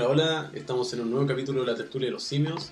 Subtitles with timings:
[0.00, 2.70] Hola, hola, estamos en un nuevo capítulo de la tertulia de los simios.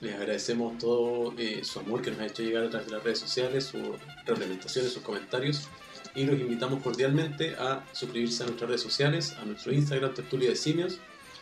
[0.00, 3.04] Les agradecemos todo eh, su amor que nos ha hecho llegar a través de las
[3.04, 3.82] redes sociales, sus
[4.24, 5.68] representaciones, sus comentarios.
[6.14, 10.56] Y los invitamos cordialmente a suscribirse a nuestras redes sociales, a nuestro Instagram Tertulia de
[10.56, 10.96] Simios,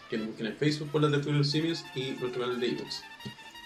[0.08, 2.66] que nos busquen en Facebook por la Tertulia de los Simios y nuestro canal de
[2.66, 3.00] iVoox.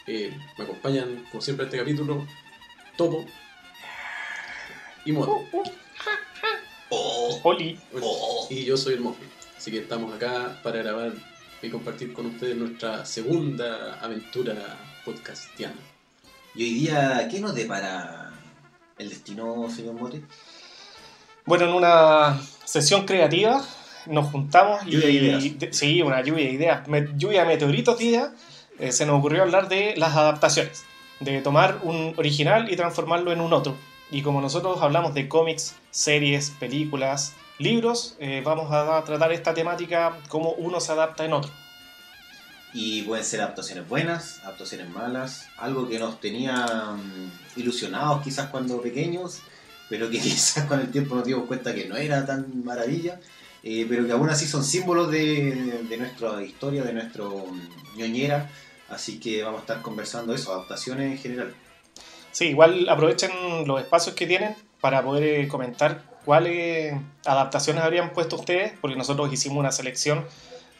[0.07, 2.27] Eh, me acompañan, como siempre, en este capítulo,
[2.99, 3.25] Topo
[5.07, 5.46] y Moto.
[7.43, 7.81] Oli.
[8.51, 9.25] Y yo soy el Mofi.
[9.57, 11.34] Así que estamos acá para grabar
[11.64, 14.54] y compartir con ustedes nuestra segunda aventura
[15.04, 15.75] podcastiana.
[16.54, 18.32] Y hoy día, ¿qué nos depara
[18.99, 20.23] el destino, señor Mote?
[21.46, 23.63] Bueno, en una sesión creativa
[24.07, 24.90] nos juntamos y...
[24.93, 25.59] Lluvia de ideas.
[25.59, 26.89] de- sí, una lluvia de ideas.
[26.89, 28.31] Me- lluvia de meteoritos de ideas.
[28.79, 30.85] eh, se nos ocurrió hablar de las adaptaciones.
[31.21, 33.77] De tomar un original y transformarlo en un otro.
[34.11, 40.19] Y como nosotros hablamos de cómics, series, películas, libros, eh, vamos a tratar esta temática
[40.29, 41.51] como uno se adapta en otro.
[42.73, 48.83] Y pueden ser adaptaciones buenas, adaptaciones malas, algo que nos tenía mm, ilusionados quizás cuando
[48.83, 49.41] pequeños,
[49.89, 53.20] pero que quizás con el tiempo nos dimos cuenta que no era tan maravilla,
[53.62, 58.51] eh, pero que aún así son símbolos de, de nuestra historia, de nuestro mm, ñoñera,
[58.89, 61.55] así que vamos a estar conversando eso, adaptaciones en general.
[62.33, 63.31] Sí, igual aprovechen
[63.64, 66.94] los espacios que tienen para poder eh, comentar cuáles
[67.25, 70.25] adaptaciones habrían puesto ustedes, porque nosotros hicimos una selección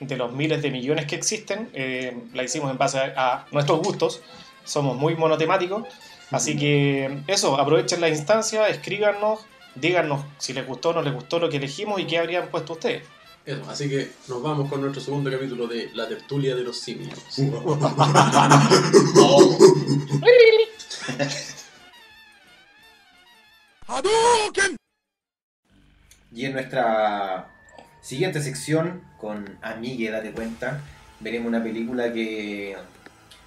[0.01, 3.81] de los miles de millones que existen, eh, la hicimos en base a, a nuestros
[3.81, 4.23] gustos,
[4.65, 5.85] somos muy monotemáticos,
[6.31, 9.41] así que eso, aprovechen la instancia, escríbanos,
[9.75, 12.75] díganos si les gustó o no les gustó lo que elegimos y qué habrían puesto
[12.75, 13.05] ustedes.
[13.45, 17.19] Eso, así que nos vamos con nuestro segundo capítulo de La tertulia de los simios.
[26.35, 27.47] Y en nuestra
[28.01, 30.81] siguiente sección, con Amigue, date cuenta,
[31.21, 32.77] veremos una película que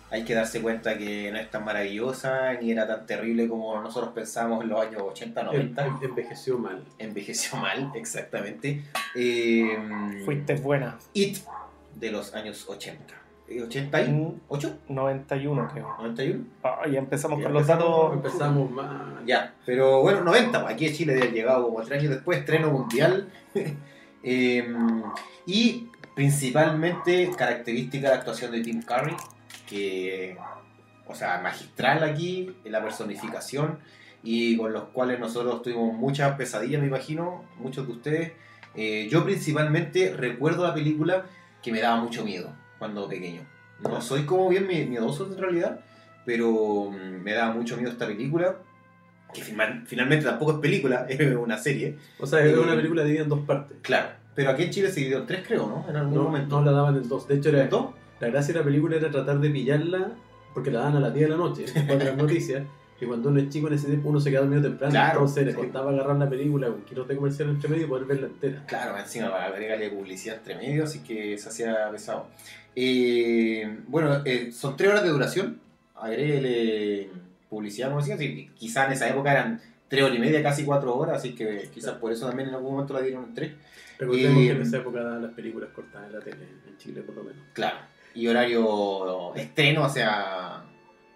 [0.09, 4.14] hay que darse cuenta que no es tan maravillosa ni era tan terrible como nosotros
[4.14, 5.86] pensábamos en los años 80, 90.
[5.86, 6.84] En- envejeció mal.
[6.98, 8.84] Envejeció mal, exactamente.
[9.16, 9.78] Eh,
[10.24, 10.98] Fuiste buena.
[11.14, 11.40] It,
[11.96, 13.14] de los años 80.
[13.47, 14.74] Eh, ¿88?
[14.90, 15.97] 91 creo.
[16.00, 16.44] ¿91?
[16.63, 18.13] Ah, ya empezamos Ya con los datos.
[18.13, 19.24] Empezamos mal.
[19.25, 22.72] Ya, pero bueno, 90, pues, aquí en Chile debe llegado como tres años después, estreno
[22.72, 23.30] mundial.
[24.30, 24.68] Eh,
[25.46, 29.16] y principalmente característica de actuación de Tim Curry,
[29.69, 30.36] que,
[31.06, 33.78] o sea, magistral aquí, en la personificación,
[34.24, 38.31] y con los cuales nosotros tuvimos muchas pesadillas, me imagino, muchos de ustedes.
[38.75, 41.28] Eh, yo principalmente recuerdo la película
[41.62, 43.42] que me daba mucho miedo cuando pequeño.
[43.84, 45.80] No soy como bien mi- miedoso en realidad,
[46.26, 48.56] pero mm, me daba mucho miedo esta película,
[49.34, 51.98] que final- finalmente tampoco es película, es una serie.
[52.20, 53.78] O sea, es Eh, una película dividida en dos partes.
[53.82, 55.86] Claro, pero aquí en Chile se dividió en tres, creo, ¿no?
[55.90, 56.60] En algún No, momento.
[56.60, 57.28] no la daban en dos.
[57.28, 57.92] De hecho, era, ¿Dos?
[58.20, 60.12] la gracia de la película era tratar de pillarla
[60.54, 62.64] porque la daban a las 10 de la noche, después de las noticias.
[63.00, 64.91] Y cuando uno es chico en ese tiempo uno se queda dormido temprano.
[64.91, 65.62] Claro, entonces les sí.
[65.62, 68.63] costaba agarrar la película con kilos de comercial entre medio y poder verla entera.
[68.66, 72.28] Claro, encima para agregarle publicidad entre medio, así que se hacía pesado.
[72.75, 75.59] Eh, bueno, eh, son tres horas de duración.
[75.96, 77.09] Agréguele
[77.50, 78.18] publicidad, como decía.
[78.56, 81.94] quizás en esa época eran tres horas y media, casi cuatro horas, así que quizás
[81.96, 83.52] por eso también en algún momento la dieron en tres.
[84.00, 87.02] Recordemos Eh, que en esa época daban las películas cortadas en la tele, en Chile
[87.02, 87.40] por lo menos.
[87.53, 87.78] Claro.
[88.13, 90.63] Y horario estreno, o sea.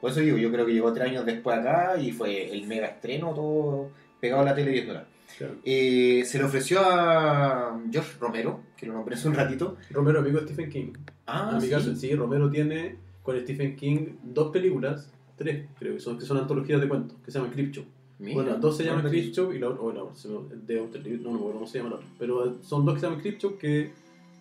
[0.02, 2.88] Por eso digo, yo creo que llegó tres años después acá y fue el mega
[2.88, 5.06] estreno, todo pegado a la tele viéndola.
[5.38, 5.54] Claro.
[5.64, 9.78] Eh, se le ofreció a George Romero, que lo nombré hace un ratito.
[9.92, 10.94] Romero, amigo de Stephen King.
[11.28, 11.70] Ah, en mi sí.
[11.70, 16.38] caso, sí, Romero tiene con Stephen King dos películas, tres creo que son, que son
[16.38, 17.86] antologías de cuentos, que se llaman Creepshow.
[18.20, 20.38] Bueno, dos se llaman no, Creepshow y la otra, o la otra, se me-
[20.68, 22.08] de Limits, no, no cómo se llama la otra.
[22.20, 23.92] Pero son dos que se llaman Creepshow que,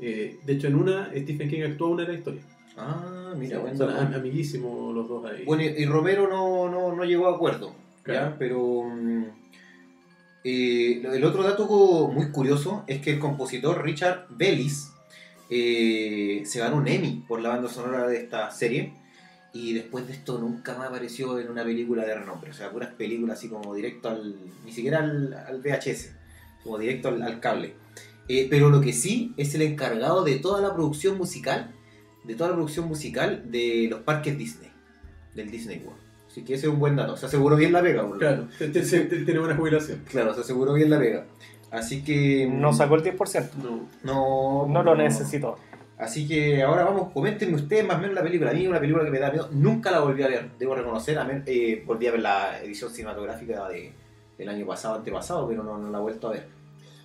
[0.00, 2.42] eh, de hecho, en una Stephen King actúa una de la historia.
[2.76, 5.44] Ah, mira, Sí, buen son amiguísimos los dos ahí.
[5.44, 8.31] Bueno, y Romero no, no, no llegó a acuerdo, Claro.
[8.31, 8.36] ¿ya?
[8.38, 9.25] Pero mm,
[10.44, 11.66] eh, el otro dato
[12.09, 14.91] muy curioso es que el compositor Richard Bellis
[15.50, 18.94] eh, se ganó un Emmy por la banda sonora de esta serie
[19.53, 22.94] y después de esto nunca más apareció en una película de renombre, o sea, puras
[22.94, 26.12] películas así como directo al, ni siquiera al, al VHS,
[26.62, 27.74] como directo al, al cable.
[28.28, 31.74] Eh, pero lo que sí es el encargado de toda la producción musical,
[32.24, 34.70] de toda la producción musical de los parques Disney,
[35.34, 36.00] del Disney World.
[36.28, 39.38] Así que ese es un buen dato, se aseguró bien la pega, lo Claro, tiene
[39.38, 40.02] buena jubilación.
[40.08, 41.26] Claro, se aseguró bien la pega.
[41.72, 42.46] Así que.
[42.50, 43.50] No sacó el 10%.
[43.62, 43.88] No.
[44.04, 45.56] No, No lo necesitó.
[45.98, 48.50] Así que ahora vamos, coméntenme ustedes más o menos la película.
[48.50, 51.18] A mí una película que me da miedo, nunca la volví a ver, debo reconocer.
[51.18, 53.92] A men- eh, volví a ver la edición cinematográfica de,
[54.38, 56.46] del año pasado, antepasado, pero no, no la he vuelto a ver.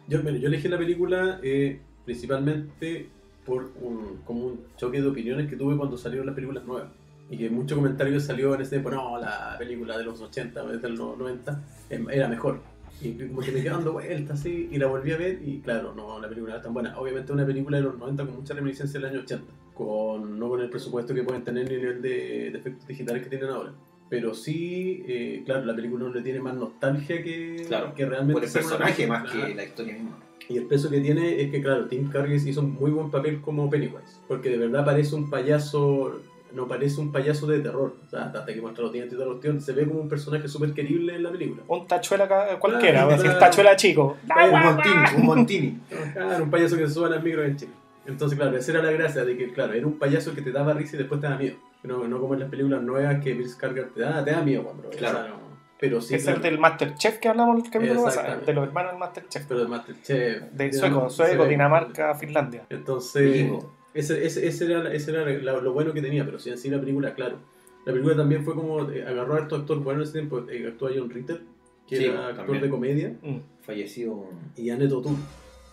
[0.08, 3.10] Yo, mira, yo elegí la película eh, principalmente
[3.46, 6.90] por un, como un choque de opiniones que tuve cuando salieron las películas nuevas.
[7.30, 10.90] Y que mucho comentario salió en ese tiempo, no, la película de los 80, de
[10.90, 12.60] los 90, em, era mejor.
[13.02, 15.94] Y como que me quedé dando vueltas así, y la volví a ver, y claro,
[15.94, 16.98] no, la película era tan buena.
[16.98, 20.62] Obviamente una película de los 90 con mucha reminiscencia del año 80, con, no con
[20.62, 23.74] el presupuesto que pueden tener ni el nivel de, de efectos digitales que tienen ahora.
[24.10, 28.34] Pero sí, eh, claro, la película no le tiene más nostalgia que, Claro, que realmente
[28.34, 30.20] Por el una personaje más que la historia misma.
[30.50, 33.42] Y el peso que tiene es que, claro, Tim Curry hizo un muy buen papel
[33.42, 34.20] como Pennywise.
[34.28, 36.20] Porque de verdad parece un payaso,
[36.54, 37.96] no parece un payaso de terror.
[38.06, 40.10] O sea, hasta que muestra los dientes y toda la cuestión, se ve como un
[40.10, 41.64] personaje súper querible en la película.
[41.68, 42.28] Un tachuela
[42.60, 44.18] cualquiera, Claro, voy a decir tachuela chico.
[44.26, 45.80] Claro, Un Montini, un Montini.
[46.14, 47.72] Claro, un payaso que se sube al micro en Chile.
[48.08, 50.74] Entonces, claro, esa era la gracia de que, claro, era un payaso que te daba
[50.74, 51.56] risa y después te da miedo.
[51.82, 54.64] No, no como en las películas nuevas que Bill Skarsgård te da, te da miedo
[54.64, 54.90] cuando.
[54.90, 55.20] Claro.
[55.20, 55.45] O sea, no.
[55.80, 58.92] Pero sí, es claro, el del Masterchef que hablamos el capítulo pasado, de los hermanos
[58.94, 59.46] del Masterchef.
[59.48, 60.44] pero de Masterchef.
[60.52, 62.66] De sueco, no- sueco, Dinamarca, Finlandia.
[62.70, 63.50] Entonces,
[63.94, 66.70] ese, ese, ese era, ese era la- lo bueno que tenía, pero sí en sí
[66.70, 67.40] la película, claro.
[67.86, 70.66] La película también fue como, eh, agarró a estos actores buenos en ese tiempo, eh,
[70.68, 71.42] actuó John Ritter,
[71.88, 72.64] que Sí, era actor también.
[72.64, 73.38] de comedia, Mm.
[73.62, 74.30] Fallecido.
[74.56, 75.18] y Annette O'Toole,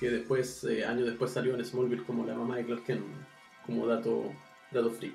[0.00, 3.02] que después, eh, años después salió en Smallville como la mamá de Clark Kent,
[3.64, 4.24] como dato,
[4.72, 5.14] dato free.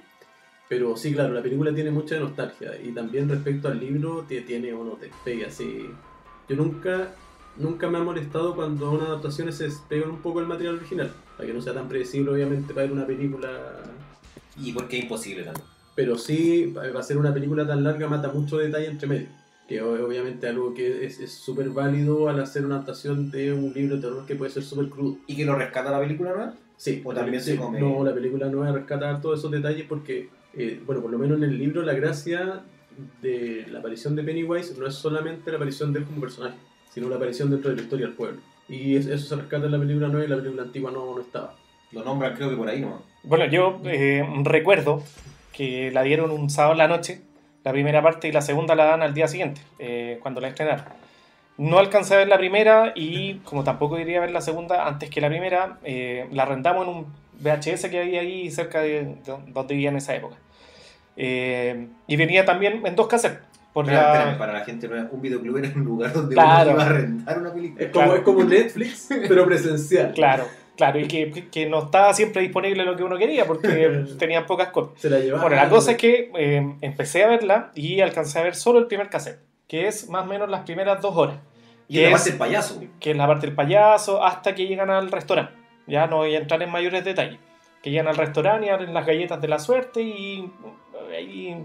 [0.70, 4.74] Pero sí, claro, la película tiene mucha nostalgia, y también respecto al libro, tie- tiene
[4.74, 5.90] unos despegues así.
[6.50, 7.14] Yo nunca,
[7.58, 11.48] nunca me ha molestado cuando una adaptación se despega un poco del material original, para
[11.48, 13.50] que no sea tan predecible, obviamente, para ver una película
[14.62, 15.66] Y porque es imposible también.
[15.96, 19.28] pero sí, va a ser una película tan larga, mata mucho detalle entre medio.
[19.68, 24.02] Que obviamente algo que es súper válido al hacer una adaptación de un libro de
[24.02, 25.18] terror que puede ser súper crudo.
[25.28, 26.54] ¿Y que lo rescata la película nueva?
[26.78, 29.86] Sí, O también se come- No, la película no va a rescatar todos esos detalles
[29.90, 32.62] porque, eh, bueno, por lo menos en el libro la gracia
[33.22, 36.56] de la aparición de Pennywise no es solamente la aparición de él como personaje,
[36.90, 38.40] sino la aparición dentro de la historia del pueblo.
[38.68, 41.22] Y es- eso se rescata en la película nueva y la película antigua no, no
[41.22, 41.56] estaba.
[41.92, 43.02] Lo nombran creo que por ahí nomás.
[43.24, 45.04] Bueno, yo eh, recuerdo
[45.54, 47.22] que la dieron un sábado en la noche,
[47.64, 50.86] la primera parte y la segunda la dan al día siguiente, eh, cuando la estrenaron.
[51.58, 55.10] No alcancé a ver la primera y como tampoco iría a ver la segunda antes
[55.10, 57.06] que la primera, eh, la rentamos en un
[57.42, 60.36] VHS que había ahí cerca de, de donde vivía en esa época.
[61.18, 63.40] Eh, y venía también en dos cassettes.
[63.74, 66.72] Por Espera, la- espérame, para la gente nueva, un videoclub era un lugar donde Claro.
[66.72, 67.84] uno iba a rentar una película.
[67.86, 68.18] Es como, Claro.
[68.20, 70.14] es como Netflix, pero presencial.
[70.14, 73.68] Claro, claro, y que, que no estaba siempre disponible lo que uno quería porque
[74.20, 75.00] tenían pocas copias.
[75.02, 75.44] Se la llevaba.
[75.44, 78.88] Bueno, la cosa es que eh, empecé a verla y alcancé a ver solo el
[78.88, 81.36] primer cassette, que es más o menos las primeras dos horas,
[81.88, 82.82] Y es- más el payaso.
[83.00, 85.54] que es la parte del payaso, hasta que llegan al restaurante.
[85.86, 87.40] Ya no voy a entrar en mayores detalles.
[87.84, 90.52] Que llegan al restaurante y abren las galletas de la suerte y
[91.16, 91.56] ahí,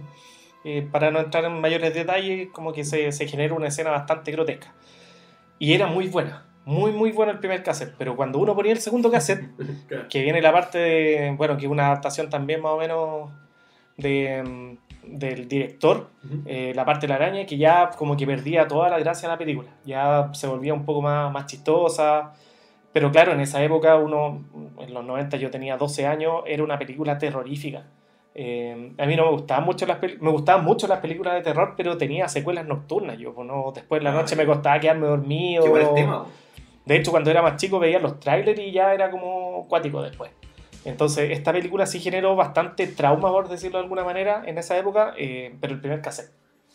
[0.65, 4.31] eh, para no entrar en mayores detalles, como que se, se genera una escena bastante
[4.33, 4.73] grotesca.
[5.59, 8.79] Y era muy buena, muy muy bueno el primer cassette, pero cuando uno ponía el
[8.79, 9.49] segundo cassette,
[10.11, 13.31] que viene la parte de, bueno, que es una adaptación también más o menos
[13.97, 16.09] de, del director,
[16.47, 19.35] eh, la parte de la araña, que ya como que perdía toda la gracia de
[19.35, 22.33] la película, ya se volvía un poco más, más chistosa,
[22.93, 24.45] pero claro, en esa época, uno,
[24.79, 27.87] en los 90 yo tenía 12 años, era una película terrorífica.
[28.35, 31.75] Eh, a mí no me gustaban mucho las me gustaban mucho las películas de terror,
[31.77, 33.19] pero tenía secuelas nocturnas.
[33.19, 35.73] Yo, pues, no, después de la Ah, noche me costaba quedarme dormido.
[35.73, 36.27] Qué el tema.
[36.85, 40.31] De hecho, cuando era más chico veía los trailers y ya era como cuático después.
[40.85, 45.15] Entonces, esta película sí generó bastante trauma, por decirlo de alguna manera, en esa época,
[45.17, 46.33] eh, pero el primer cassette.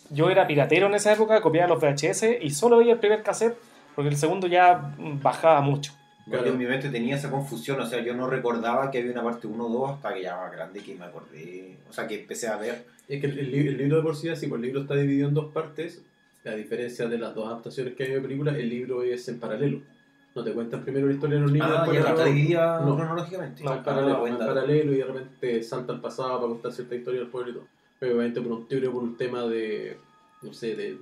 [0.10, 3.58] Yo era piratero en esa época, copiaba los VHS y solo veía el primer cassette
[3.96, 5.92] porque el segundo ya bajaba mucho.
[6.30, 9.24] Yo en mi mente tenía esa confusión, o sea, yo no recordaba que había una
[9.24, 12.20] parte 1 o 2 hasta que ya más grande que me acordé, o sea, que
[12.22, 12.84] empecé a ver.
[13.08, 15.30] Es que el, el el libro de por sí, sí, pues el libro está dividido
[15.30, 16.02] en dos partes.
[16.46, 19.82] A diferencia de las dos adaptaciones que hay de película, el libro es en paralelo.
[20.34, 21.68] No te cuentan primero la historia de los niños.
[21.70, 22.96] Ah, después ya está dividida No.
[22.96, 23.64] cronológicamente.
[23.64, 26.72] No, en Ah, paralelo, buen en paralelo y de repente salta al pasado para contar
[26.72, 27.68] cierta historia del pueblo y todo.
[28.00, 29.98] Pero obviamente por un por un tema de,
[30.42, 30.98] no sé, de,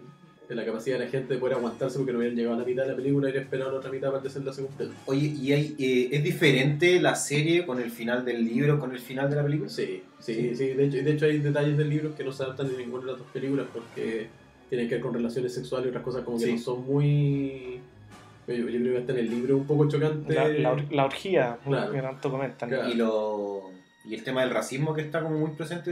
[0.48, 2.66] de la capacidad de la gente de poder aguantarse porque no habían llegado a la
[2.66, 4.94] mitad de la película y habían esperado la otra mitad para desenlace completo.
[5.06, 9.00] Oye, ¿y hay, eh, es diferente la serie con el final del libro con el
[9.00, 9.70] final de la película?
[9.70, 10.68] Sí, sí, sí.
[10.70, 13.12] De hecho, de hecho hay detalles del libro que no se adaptan en ninguna de
[13.14, 14.28] las dos películas porque
[14.70, 16.52] tienen que ver con relaciones sexuales y otras cosas como que Sí.
[16.54, 17.80] no son muy...
[18.48, 20.32] Yo, yo creo que hasta en el libro un poco chocante.
[20.36, 21.92] La, la or- la orgía, Claro.
[21.92, 22.70] que tanto comentan.
[22.70, 22.90] Claro.
[22.92, 23.72] Y, lo,
[24.16, 25.92] y el tema del racismo que está como muy presente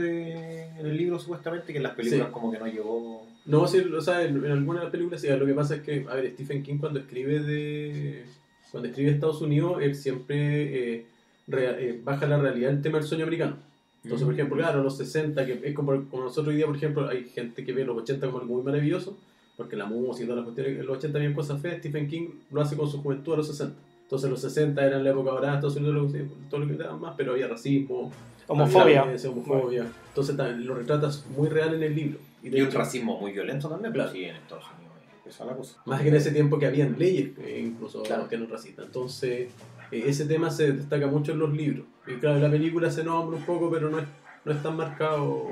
[0.80, 2.32] en el libro supuestamente, que en las películas Sí.
[2.32, 3.26] como que no llegó...
[3.46, 5.82] No, sí, o sea, en, en algunas de las películas sí, lo que pasa es
[5.82, 8.24] que, a ver, Stephen King cuando escribe de...
[8.70, 11.06] Cuando escribe Estados Unidos, él siempre eh,
[11.46, 13.56] rea- eh, baja la realidad del tema del sueño americano.
[14.02, 17.08] Entonces, por ejemplo, claro, los 60, que es como, como nosotros hoy día, por ejemplo,
[17.08, 19.16] hay gente que ve los 80 como algo muy maravilloso,
[19.56, 22.28] porque la música y todas las cuestiones, en los 80 habían cosas feas, Stephen King
[22.50, 23.76] lo hace con su juventud a los 60.
[24.04, 26.12] Entonces los 60 eran la época dorada, Estados Unidos,
[26.48, 28.12] todo lo que daban más, pero había racismo,
[28.46, 29.02] Homofobia.
[29.02, 29.86] había homofobia.
[30.08, 32.18] Entonces ta- lo retratas muy real en el libro.
[32.42, 34.10] Y Y un hecho, racismo muy violento también, Claro.
[34.12, 34.84] pero sí, en Estados Unidos
[35.26, 35.82] esa es la cosa.
[35.86, 38.28] Más que en ese tiempo que habían leyes, eh, incluso Claro.
[38.28, 38.84] que eran racistas.
[38.84, 39.48] Entonces,
[39.90, 41.86] eh, ese tema se destaca mucho en los libros.
[42.06, 44.04] Y claro, en la película se nombra un poco, pero no es,
[44.44, 45.48] no es tan marcado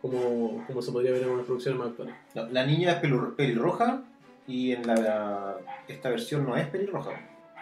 [0.00, 2.08] como, como se podría ver en una producción más actual.
[2.34, 3.00] No, la niña es
[3.36, 4.02] pelirroja
[4.48, 5.56] y en la,
[5.88, 7.10] esta versión no es pelirroja,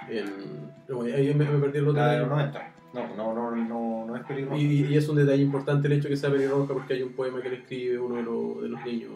[0.09, 2.53] Ahí me, me perdí el otro la de los detalle.
[2.53, 2.75] 90.
[2.93, 4.57] No, no, no, no, no es pelirroja.
[4.57, 7.41] y, y es un detalle importante el hecho que sea pelirroja porque hay un poema
[7.41, 9.13] que le escribe uno de los, de los niños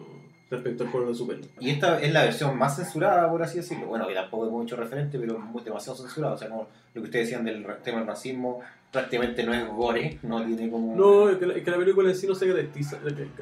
[0.49, 1.45] respecto al color de su pelo.
[1.59, 3.87] Y esta es la versión más censurada, por así decirlo.
[3.87, 6.35] Bueno, que tampoco es mucho referente, pero muy, demasiado censurada.
[6.35, 8.61] O sea, como lo que ustedes decían del tema del racismo,
[8.91, 10.95] prácticamente no es gore, no tiene como...
[10.95, 12.99] No, es que, la, es que la película en sí no se caracteriza,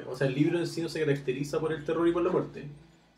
[0.09, 2.31] o sea, el libro en sí no se caracteriza por el terror y por la
[2.31, 2.65] muerte,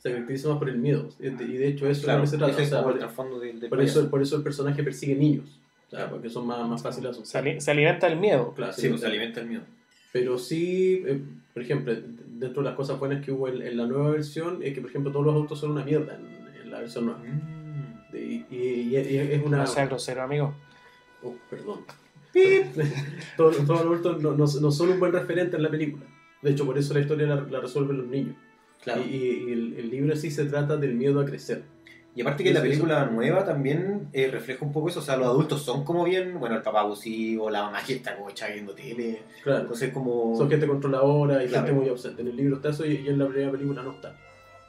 [0.09, 1.09] se caracteriza más por el miedo.
[1.19, 2.62] Y de, y de hecho eso claro, es lo que se trata.
[2.62, 4.00] es o sea, el por, trasfondo del, del por payaso.
[4.01, 7.13] eso, por eso el personaje persigue niños, o sea, porque son más, más fáciles de
[7.15, 7.43] Se, asustar.
[7.47, 8.53] ali- se alimenta del miedo.
[8.55, 9.63] Claro, Sí, sí, pues se alimenta el miedo.
[10.13, 11.21] Pero sí, eh,
[11.53, 14.74] por ejemplo, dentro de las cosas buenas que hubo en, en la nueva versión, es
[14.74, 17.19] que, por ejemplo, todos los autos son una mierda en, en la versión nueva.
[17.19, 18.12] Mm.
[18.12, 19.57] De- Y, y- y es una...
[19.57, 20.53] No sea grosero, amigo.
[21.24, 21.79] Oh, perdón.
[23.38, 26.03] todos, todos los autos no, no, no son un buen referente en la película.
[26.41, 28.35] De hecho, por eso la historia la, la resuelven los niños.
[28.85, 29.01] Claro.
[29.01, 31.63] Y, el, el libro sí se trata del miedo a crecer.
[32.15, 33.11] Y aparte que la película eso.
[33.11, 36.55] nueva también eh, refleja un poco eso, o sea, los adultos son como bien, bueno,
[36.55, 39.61] el papá abusivo, la mamá que está como hecha viendo tele, Claro.
[39.63, 40.33] entonces como...
[40.37, 41.65] Son gente controladora y Claro.
[41.65, 42.21] gente muy ausente.
[42.21, 44.15] En el libro está eso y, y en la primera película no está.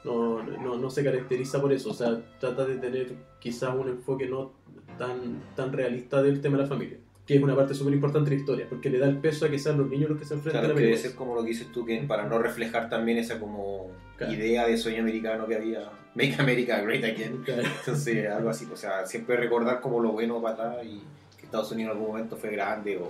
[0.03, 1.91] No, no, no se caracteriza por eso.
[1.91, 4.51] O sea, trata de tener quizás un enfoque no
[4.97, 6.97] tan, tan realista del tema de la familia.
[7.27, 9.49] Que es una parte súper importante de la historia, porque le da el peso a
[9.49, 11.09] que sean los niños los que se enfrentan Claro, a la debe película.
[11.09, 14.33] ser como lo que dices tú, que para no reflejar también esa como Claro.
[14.33, 17.61] idea de sueño americano que había, Make America Great Again, Claro.
[17.79, 21.03] entonces algo así, o sea, siempre recordar como lo bueno para atrás y
[21.37, 23.09] que Estados Unidos en algún momento fue grande o,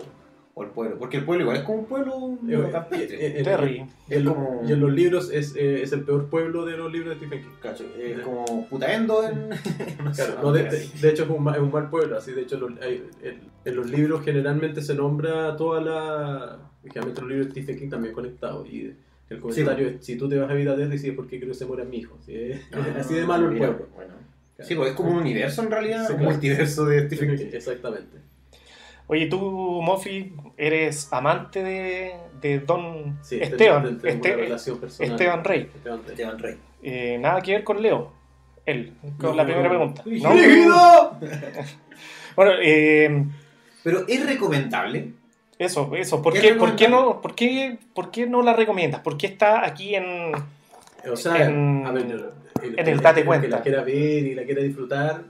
[0.59, 3.27] o el pueblo, porque el pueblo igual es como un pueblo medio Eh, campestre.
[3.27, 3.85] eh, eh, Terry.
[4.09, 6.91] Y en, como- y en los libros es, eh, es el peor pueblo de los
[6.91, 7.51] libros de Stephen King.
[7.61, 9.49] Cacho, es como putaendo en...
[10.03, 10.61] no sé, Claro, no, de,
[11.09, 13.87] hecho es un, es un mal pueblo, así de hecho los- hay- en, en los
[13.87, 16.57] libros generalmente se nombra toda la...
[16.83, 18.95] Generalmente los libros de Stephen King también conectados y
[19.29, 21.55] el comentario es, si tú te vas a vida de dices, ¿por qué creo que
[21.57, 22.17] se muera mi hijo?
[22.19, 22.33] Así,
[22.99, 23.87] así de malo el Ah, Mira, pueblo.
[23.95, 24.13] bueno.
[24.61, 26.31] Sí, pues es como un universo en realidad, Sí, un claro.
[26.31, 27.45] multiverso de Stephen King.
[27.53, 28.17] Exactamente.
[29.07, 29.39] Oye, tú,
[29.81, 35.11] Mofi, eres amante de, de Don Sí, Esteban, Este- una relación personal.
[35.13, 35.69] Esteban Rey.
[35.73, 36.09] Esteban Rey.
[36.11, 36.55] Esteban Rey.
[36.83, 38.11] Eh, nada que ver con Leo.
[38.65, 39.93] Él, con No, la primera no.
[39.93, 40.03] pregunta.
[40.05, 41.19] ¿no?
[42.35, 43.25] Bueno, eh,
[43.83, 45.13] Pero es recomendable.
[45.57, 46.21] eso, eso.
[46.21, 49.01] ¿Por ¿Qué qué, ¿por, qué no, por, qué, ¿Por qué no la recomiendas?
[49.01, 50.33] ¿Por qué está aquí en...?
[51.11, 52.05] O sea, En- a ver,
[52.61, 53.47] el, en el date que cuenta.
[53.47, 53.95] la quiera ver
[54.27, 55.23] y la quiera disfrutar,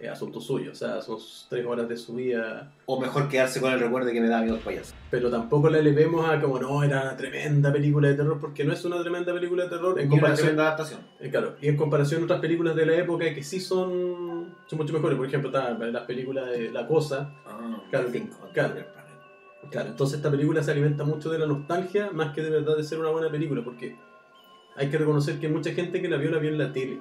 [0.00, 0.72] es asunto suyo.
[0.72, 2.72] O sea, son tres horas de su vida.
[2.86, 4.94] O mejor quedarse con el recuerdo que me da miedo el payaso.
[5.10, 8.72] Pero tampoco la elevemos a como, no, era una tremenda película de terror, porque no
[8.72, 11.00] es una tremenda película de terror en Y una comparación, tremenda adaptación.
[11.20, 14.78] eh, claro, y en comparación a otras películas de la época que sí son, son
[14.78, 15.16] mucho mejores.
[15.18, 17.30] Por ejemplo, las películas de La Cosa.
[17.46, 18.36] Ah, Claro, cinco.
[18.52, 18.74] claro.
[19.70, 22.82] Claro, entonces esta película se alimenta mucho de la nostalgia más que de verdad de
[22.82, 23.94] ser una buena película, porque
[24.74, 27.00] hay que reconocer que mucha gente que la vio la vio en la tele.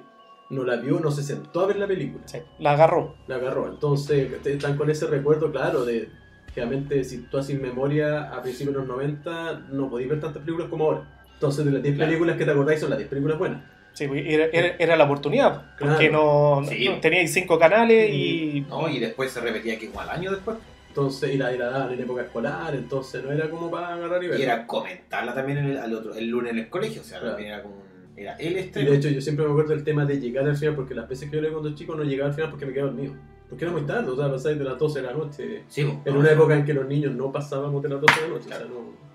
[0.49, 2.23] No la vio, no se sentó a ver la película.
[2.27, 3.15] Sí, la agarró.
[3.27, 3.67] la agarró.
[3.67, 6.09] Entonces, están con ese recuerdo, claro, de
[6.55, 10.69] realmente si tú haces memoria a principios de los 90, no podéis ver tantas películas
[10.69, 11.03] como ahora.
[11.35, 12.09] Entonces, de las 10 Claro.
[12.09, 13.61] películas que te acordáis son las 10 películas buenas.
[13.93, 15.75] Sí, pues, era, era, era la oportunidad.
[15.77, 16.61] Porque Claro.
[16.61, 16.89] no, Sí.
[16.89, 18.65] no- teníais cinco canales y...
[18.69, 20.57] No, y después se repetía que igual año después.
[20.87, 24.23] Entonces, y la, y la daban en época escolar, entonces no era como para agarrar
[24.23, 24.39] y ver.
[24.39, 27.01] Y era comentarla también en el, al otro, el lunes en el colegio.
[27.01, 27.35] O sea, Claro.
[27.35, 27.75] también era como
[28.19, 30.75] Era el Y de hecho, yo siempre me acuerdo del tema de llegar al final,
[30.75, 32.91] porque las veces que yo le cuando chico no llegaba al final porque me quedaba
[32.91, 33.13] dormido.
[33.49, 35.63] Porque era muy tarde, o sea, pasáis de las 12 de la noche.
[35.69, 38.27] Sí, En no, una época en que los niños no pasábamos de las 12 de
[38.27, 38.45] la noche.
[38.45, 39.09] o sea, no-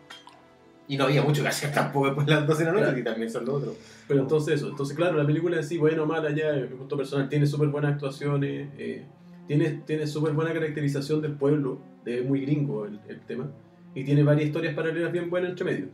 [0.89, 2.97] Y no había mucho que hacer tampoco después de las 12 de la noche, Claro.
[2.97, 3.77] que también son los otros.
[4.09, 7.29] Pero entonces eso, entonces claro, la película en sí, bueno mala ya, mi punto personal,
[7.29, 9.05] tiene súper buenas actuaciones, eh,
[9.47, 13.51] tiene, tiene súper buena caracterización del pueblo, es muy gringo el, el tema,
[13.95, 15.87] y tiene varias historias paralelas bien buenas entre medio.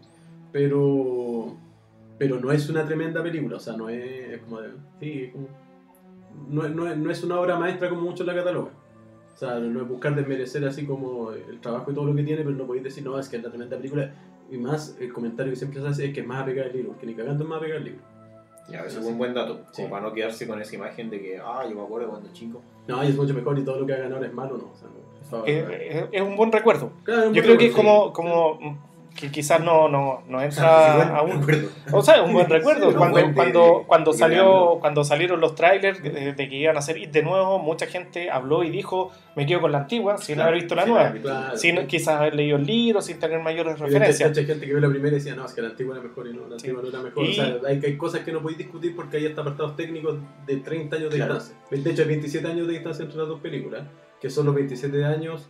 [0.51, 1.57] Pero,
[2.21, 4.69] pero no es una tremenda película, o sea, no es, es como de,
[5.01, 5.49] sí, es como-
[6.51, 8.75] no, es- no, es, no es una obra maestra como muchos la catalogan.
[9.35, 12.43] O sea, no es buscar desmerecer así como el trabajo y todo lo que tiene,
[12.45, 14.13] pero no podéis decir, no, es que es la tremenda película.
[14.51, 16.91] Y más, el comentario que siempre se hace es que es más apegada al libro,
[16.91, 18.03] porque ni cagando es más apegada al libro.
[18.71, 19.61] Ya, eso es un buen dato.
[19.73, 19.77] Sí.
[19.83, 22.61] Como para no quedarse con esa imagen de que, ah, yo me acuerdo cuando chico.
[22.87, 24.65] No, y es mucho mejor y todo lo que hagan ahora es malo, no.
[24.73, 24.89] O sea,
[25.41, 26.93] no, es Es, es- un buen recuerdo.
[27.03, 28.59] Claro, es Yo muy creo que es como, como
[29.19, 31.37] que quizás no, no, no entra igual, aún.
[31.37, 31.69] me acuerdo.
[31.93, 32.91] O sea, un buen recuerdo.
[32.91, 36.77] Sí, cuando, buen de- cuando, cuando, salió, cuando salieron los trailers de, de que iban
[36.77, 40.17] a hacer It de nuevo, mucha gente habló y dijo, me quedo con la antigua,
[40.19, 41.13] sin Claro, haber visto la nueva.
[41.13, 41.57] Claro.
[41.57, 44.31] Sin quizás haber leído el libro, sin tener mayores Y referencias.
[44.31, 46.27] mucha gente que ve la primera y decía, no, es que la antigua era mejor
[46.27, 46.69] y no, la Sí.
[46.69, 47.25] antigua no era mejor.
[47.27, 50.17] Y- O sea, hay, hay cosas que no podéis discutir porque hay hasta apartados técnicos
[50.47, 51.35] de 30 años de Claro.
[51.35, 51.57] distancia.
[51.71, 53.83] De hecho, hay 27 años de distancia entre las dos películas,
[54.21, 55.49] que son los 27 años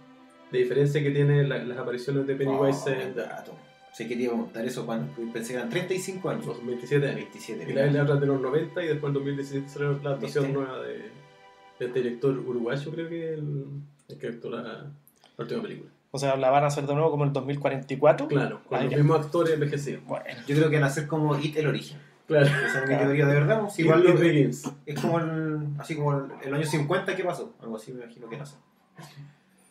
[0.50, 3.52] de diferencia que tienen la- las apariciones de Pennywise Oh, en dato.
[3.92, 6.47] Sé que te iba a montar eso cuando pensé que eran 35 años.
[6.47, 7.16] los 27 años.
[7.16, 7.71] 27.
[7.71, 10.59] Y la, la otra de los 90 y después en 2017 salió la adaptación ¿Viste?
[10.59, 13.66] nueva de, de este director uruguayo, creo que el,
[14.09, 14.90] el que actuó la, la
[15.38, 15.90] última película.
[16.12, 18.28] O sea, la van a hacer de nuevo como en el 2044.
[18.28, 18.97] Claro, con Ah, los ya.
[18.97, 20.04] mismos actores envejecidos.
[20.07, 21.99] Bueno, Yo creo que van a ser como It el origen.
[22.26, 22.47] Claro.
[22.47, 23.61] Esa es mi teoría de verdad.
[23.62, 24.71] pues, Igual lo- Begins.
[24.87, 27.54] es como el, así como el, el año 50 que pasó.
[27.61, 28.54] Algo así me imagino que no sé.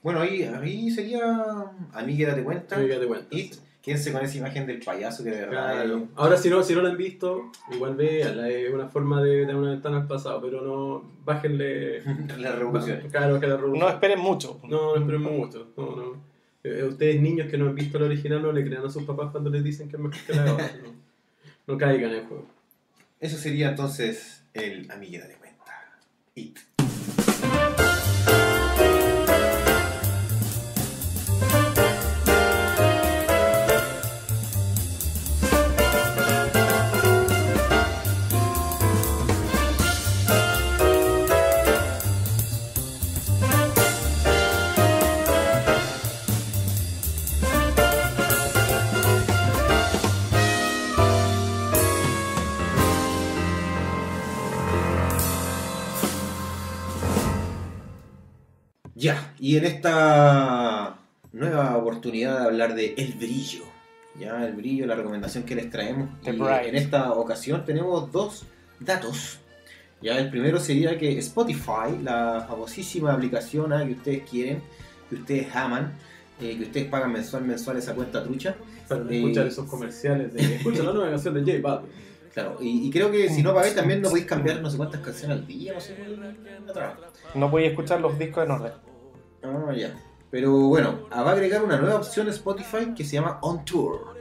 [0.04, 1.22] Bueno, ahí, ahí sería.
[1.94, 2.76] A mí que date cuenta.
[2.78, 3.36] Que te cuento.
[3.36, 3.56] It.
[3.82, 5.72] Quédense con esa imagen del payaso que de verdad.
[5.74, 5.98] Claro.
[5.98, 8.50] es- Ahora, si no, si no la han visto, igual véanla.
[8.50, 11.10] Es una forma de dar una ventana al pasado, pero no.
[11.26, 12.02] Bájenle.
[12.40, 13.12] Las revoluciones.
[13.12, 13.88] Claro, que la revolución.
[13.88, 14.60] no esperen mucho.
[14.64, 15.68] No, no esperen mucho.
[15.78, 16.30] No, no.
[16.64, 19.30] Eh, ustedes, niños que no han visto la original, no le crean a sus papás
[19.32, 20.72] cuando les dicen que es mejor que la otra.
[20.84, 20.94] No,
[21.74, 22.46] no caigan en el juego.
[23.22, 25.74] Eso sería entonces el amiguera de cuenta.
[26.36, 26.58] It.
[59.40, 60.98] Y en esta
[61.32, 63.64] nueva oportunidad de hablar de El Brillo.
[64.20, 66.10] Ya, El Brillo, la recomendación que les traemos.
[66.26, 68.46] Y en esta ocasión tenemos dos
[68.80, 69.40] datos.
[70.02, 74.62] Ya, el primero sería que Spotify, la famosísima aplicación ah, que ustedes quieren,
[75.10, 75.94] que ustedes aman,
[76.42, 78.56] eh, que ustedes pagan mensual, mensual esa cuenta trucha.
[78.88, 80.56] Para no Eh, escuchar esos comerciales de.
[80.56, 81.92] Escucha la nueva canción de J Balvin.
[82.34, 85.02] Claro, y, y creo que si no pagáis también no podéis cambiar no sé cuántas
[85.02, 85.96] canciones al día, no sé.
[87.36, 88.72] No podéis escuchar los discos en orden.
[89.44, 89.94] Ah, ya.
[90.32, 93.66] Pero bueno, ah, va a agregar una nueva opción a Spotify que se llama On
[93.66, 94.18] Tour.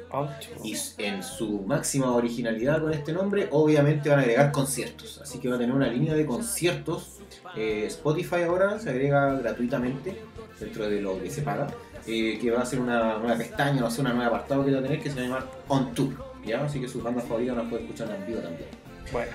[0.65, 5.21] Y en su máxima originalidad con este nombre, obviamente van a agregar conciertos.
[5.23, 7.19] Así que va a tener una línea de conciertos.
[7.57, 10.19] Eh, Spotify ahora se agrega gratuitamente
[10.59, 11.67] dentro de lo que se paga.
[12.07, 14.79] eh, que va a ser una nueva pestaña, no sé, una nueva apartado que va
[14.79, 16.15] a tener que se va a llamar On Tour.
[16.47, 16.65] ¿ya?
[16.65, 18.69] Así que sus bandas favoritas las pueden escuchar en vivo también.
[19.13, 19.33] Bueno,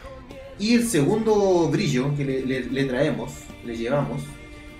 [0.57, 3.31] Y el segundo brillo que le, le- le traemos,
[3.63, 4.23] le llevamos,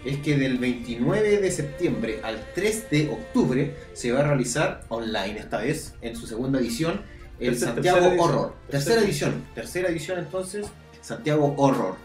[0.05, 5.39] es que del 29 de septiembre al 3 de octubre se va a realizar online,
[5.39, 7.01] esta vez en su segunda edición,
[7.39, 8.21] el Tercer- Santiago tercera.
[8.23, 8.53] Horror.
[8.69, 10.67] Tercera Tercera edición, tercera edición entonces,
[11.01, 11.95] Santiago Horror.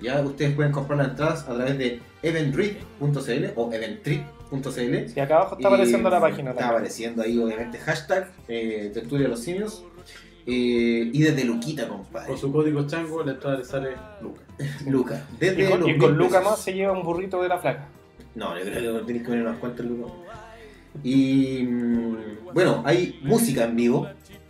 [0.00, 4.94] Ya ustedes pueden comprar las entradas a través de eventread.cl o eventread.cl.
[5.16, 6.70] y acá abajo está Y apareciendo la página Está también.
[6.76, 9.84] apareciendo ahí, obviamente, hashtag eh, Tertulia de los Simios.
[10.50, 12.28] Eh, y desde Luquita, compadre.
[12.28, 14.44] Con su código chango, la entrada le sale Lucas.
[14.86, 15.26] Luca.
[15.38, 17.88] Desde Y con, los y con Luca más se lleva un burrito de la flaca.
[18.34, 20.12] No, yo creo que tenéis que poner unas cuantas lucas.
[21.02, 22.16] Y mm,
[22.54, 24.08] bueno, hay música en vivo,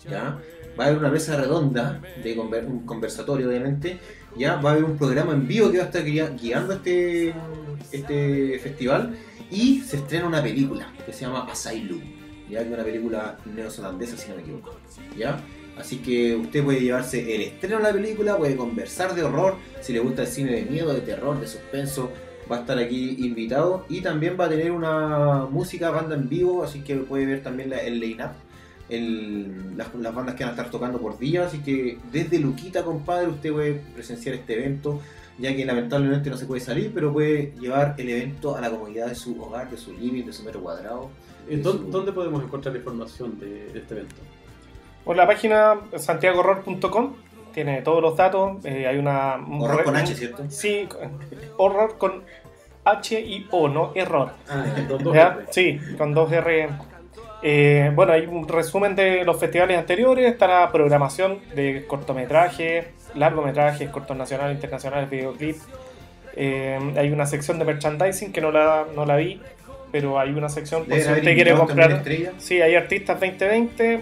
[0.08, 0.38] ¿ya?
[0.78, 3.98] Va a haber una mesa redonda de conver- un conversatorio, obviamente.
[4.36, 7.34] Ya va a haber un programa en vivo que va a estar guia- guiando este,
[7.92, 9.16] este festival.
[9.50, 12.00] Y se estrena una película que se llama Asylum,
[12.48, 14.76] ya que es una película neozelandesa, si no me equivoco.
[15.18, 15.40] ¿ya?
[15.78, 19.92] Así que usted puede llevarse el estreno de la película, puede conversar de horror, si
[19.92, 22.10] le gusta el cine de miedo, de terror, de suspenso,
[22.50, 26.62] va a estar aquí invitado y también va a tener una música, banda en vivo,
[26.64, 28.32] así que puede ver también la- el line-up,
[29.76, 33.28] las, las bandas que van a estar tocando por día, así que desde Luquita, compadre,
[33.28, 35.00] usted puede presenciar este evento,
[35.38, 39.06] ya que lamentablemente no se puede salir, pero puede llevar el evento a la comodidad
[39.06, 41.10] de su hogar, de su living, de su metro cuadrado.
[41.48, 44.16] ¿Y de dó- su- ¿Dónde podemos encontrar la información de, de este evento?
[45.04, 47.14] Por la página santiagohorror.com
[47.52, 48.64] tiene todos los datos.
[48.64, 49.36] eh, hay una.
[49.36, 50.44] un Horror re- con H, ¿cierto?
[50.48, 50.88] Sí,
[51.56, 52.22] horror con
[52.84, 54.30] H y O, no error.
[54.48, 55.16] Ah, dos, dos.
[55.16, 55.30] R.
[55.50, 56.68] Sí, con dos R.
[57.42, 63.88] Eh, bueno, hay un resumen de los festivales anteriores, está la programación de cortometrajes, largometrajes,
[63.90, 65.66] cortos nacionales, internacionales, videoclips.
[66.36, 69.40] Eh, hay una sección de merchandising que no la, no la vi,
[69.90, 72.02] pero hay una sección por si usted quiere comprar.
[72.38, 74.00] Sí, hay artistas 2020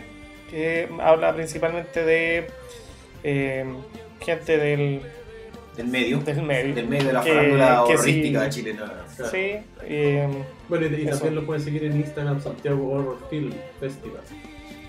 [0.50, 2.46] que habla principalmente de
[3.24, 3.64] eh,
[4.20, 5.02] gente del,
[5.76, 6.18] del medio.
[6.20, 6.74] del medio.
[6.74, 8.58] Del medio de la Que- farándula que horrorística sí.
[8.60, 8.92] chilena.
[9.16, 9.30] Claro.
[9.32, 10.28] Sí, eh,
[10.68, 14.20] Bueno, y, y también lo pueden seguir en Instagram, Santiago Horror Film Festival.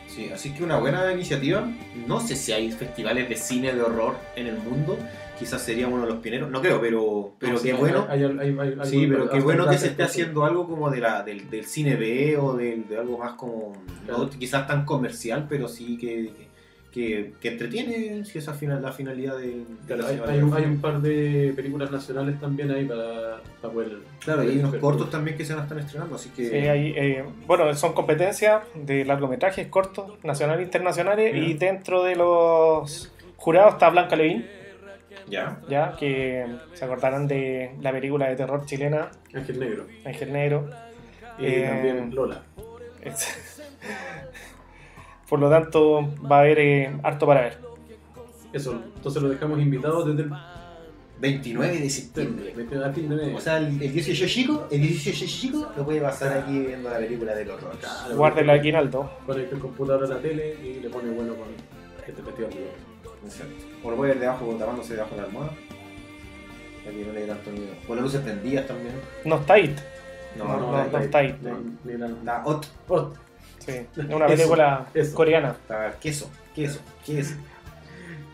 [0.08, 1.68] Sí, así que una buena iniciativa.
[2.08, 4.98] No sé si hay festivales de cine de horror en el mundo.
[5.40, 6.52] Quizás sería uno de los pioneros.
[6.52, 8.06] No creo, pero, pero No, qué sí, bueno.
[8.10, 11.00] hay- hay- hay- hay- Sí, pero qué bueno que se esté haciendo algo como de
[11.00, 13.72] la, del, del cine B o del- de, algo más como,
[14.06, 14.24] Claro.
[14.26, 16.50] no quizás tan comercial, pero sí que,
[16.92, 20.42] que, que entretiene, si esa es final, la finalidad de, de Claro, la hay, hay
[20.44, 23.98] un, hay un par de películas nacionales también ahí para, para poder.
[24.26, 26.50] Claro, y hay unos cortos también que se van a estar estrenando, así que...
[26.50, 32.16] sí, hay, eh, bueno, son competencias de largometrajes cortos, nacionales e internacionales, y dentro de
[32.18, 34.46] los jurados está Blanca Levín,
[35.30, 35.60] Ya.
[35.70, 39.86] ya que se acordarán de la película de terror chilena Ángel Negro.
[40.06, 40.70] Ángel Negro.
[41.38, 42.42] Y Eh, también Lola.
[43.02, 43.62] Es-
[45.30, 47.58] Por lo tanto, va a haber eh, harto para ver.
[48.52, 50.32] Eso, entonces lo dejamos invitados desde el
[51.20, 52.54] 29 de septiembre.
[52.84, 53.36] a fin de mes.
[53.36, 56.98] O sea, el, el 18 chico, el 18 chico lo puede pasar aquí viendo la
[56.98, 57.78] película del horror.
[57.80, 58.16] Claro.
[58.18, 59.12] Guárdela aquí en alto.
[59.26, 62.22] Conecta el computador a la tele y le pone bueno con este.
[62.22, 62.89] Exacto.
[63.84, 65.52] O lo puede ver debajo, tapándose debajo de la almohada.
[66.84, 67.74] Para que no le dé tanto miedo.
[67.88, 68.94] Con las luces prendidas también.
[69.26, 69.78] No está it.
[70.38, 71.40] No, No, no, no, está, no está ahí.
[71.42, 72.66] Ni- ni la- está hot.
[72.88, 73.10] Oh,
[73.60, 73.72] Sí.
[73.98, 75.14] Es una película eso.
[75.16, 75.50] coreana.
[75.50, 77.36] Está queso, queso, queso.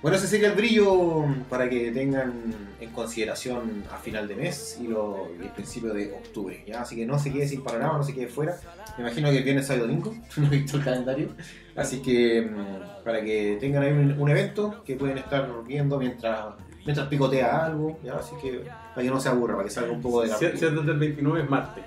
[0.05, 2.31] Bueno, ese sería el brillo para que tengan
[2.79, 6.63] en consideración a final de mes y, lo, y el principio de octubre.
[6.67, 6.81] ¿ya?
[6.81, 8.55] Así que no se quede sin panorama, no se quede fuera.
[8.99, 11.29] Me imagino que el viernes sábado domingo, no he visto el calendario.
[11.75, 16.53] Así que mm, para que tengan ahí un, un evento que pueden estar viendo mientras,
[16.85, 17.97] mientras picotea algo.
[18.03, 18.13] ¿ya?
[18.17, 18.59] Así que
[18.93, 20.51] para que no se aburra, para que salga un poco de la Si, si es
[20.59, 20.81] película.
[20.81, 21.83] desde el 29 es martes.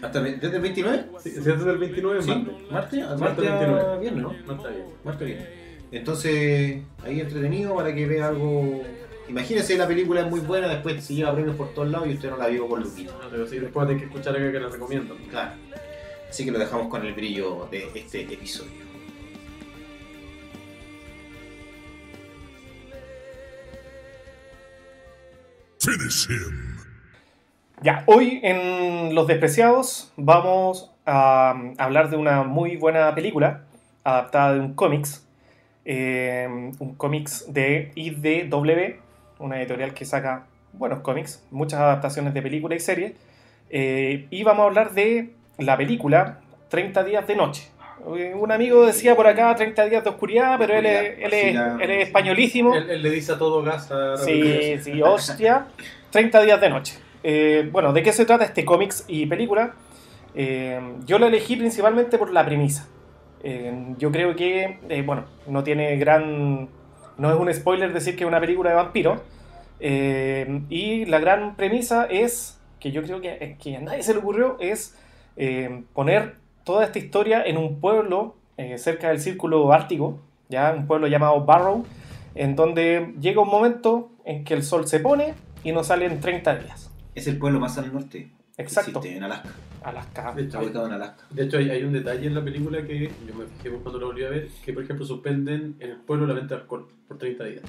[0.00, 1.04] ¿Hasta el- ¿Desde el 29?
[1.18, 2.54] Si, si es desde el 29 es Sí, martes.
[2.70, 3.80] martes, Martes martes 29.
[3.80, 4.30] a viernes, ¿no?
[4.54, 4.84] Está bien.
[5.02, 5.61] Marca bien.
[5.92, 8.82] Entonces, ahí entretenido para que vea algo.
[9.28, 12.30] Imagínense, la película es muy buena, después se lleva premios por todos lados y usted
[12.30, 13.12] no la vio con Luquita.
[13.12, 15.16] No, pero sí, después hay que escuchar acá que la recomiendo.
[15.30, 15.52] Claro.
[16.28, 18.70] Así que lo dejamos con el brillo de este episodio.
[25.78, 26.78] Finish him.
[27.82, 33.64] Ya, hoy en Los Despreciados vamos a um, hablar de una muy buena película
[34.04, 35.26] adaptada de un cómics.
[35.84, 36.46] Eh,
[36.78, 38.96] un cómics de IDW,
[39.38, 43.12] una editorial que saca buenos cómics, muchas adaptaciones de películas y series.
[43.74, 47.68] eh, y vamos a hablar de la película 30 días de noche.
[48.16, 51.54] Eh, Un amigo decía por acá 30 días de oscuridad, pero él es, él es-
[51.80, 52.74] él es españolísimo.
[52.74, 55.66] Él, él le dice a todo gas a Sí, sí, hostia.
[56.10, 56.98] 30 días de noche.
[57.22, 59.74] Eh, bueno, ¿de qué se trata este cómics y película?
[60.34, 62.88] Eh, yo lo elegí principalmente por la premisa.
[63.42, 66.68] Eh, yo creo que, eh, bueno, no tiene gran...
[67.18, 69.20] No es un spoiler decir que es una película de vampiros.
[69.84, 74.20] Eh, y la gran premisa es, que yo creo que, que a nadie se le
[74.20, 74.96] ocurrió, es
[75.36, 80.86] eh, poner toda esta historia en un pueblo eh, cerca del círculo ártico, ya un
[80.86, 81.84] pueblo llamado Barrow,
[82.34, 86.20] en donde llega un momento en que el sol se pone y no sale en
[86.20, 86.90] 30 días.
[87.14, 88.30] Es el pueblo más al norte.
[88.56, 89.00] Exacto.
[89.04, 89.50] en Alaska.
[89.84, 90.32] Alaska.
[90.34, 91.24] De hecho, ubicado en Alaska.
[91.30, 94.06] de hecho, hay, hay un detalle en la película que yo me fijé cuando lo
[94.06, 97.18] volví a ver, que por ejemplo suspenden en el pueblo la venta de alcohol por
[97.18, 97.62] 30 días.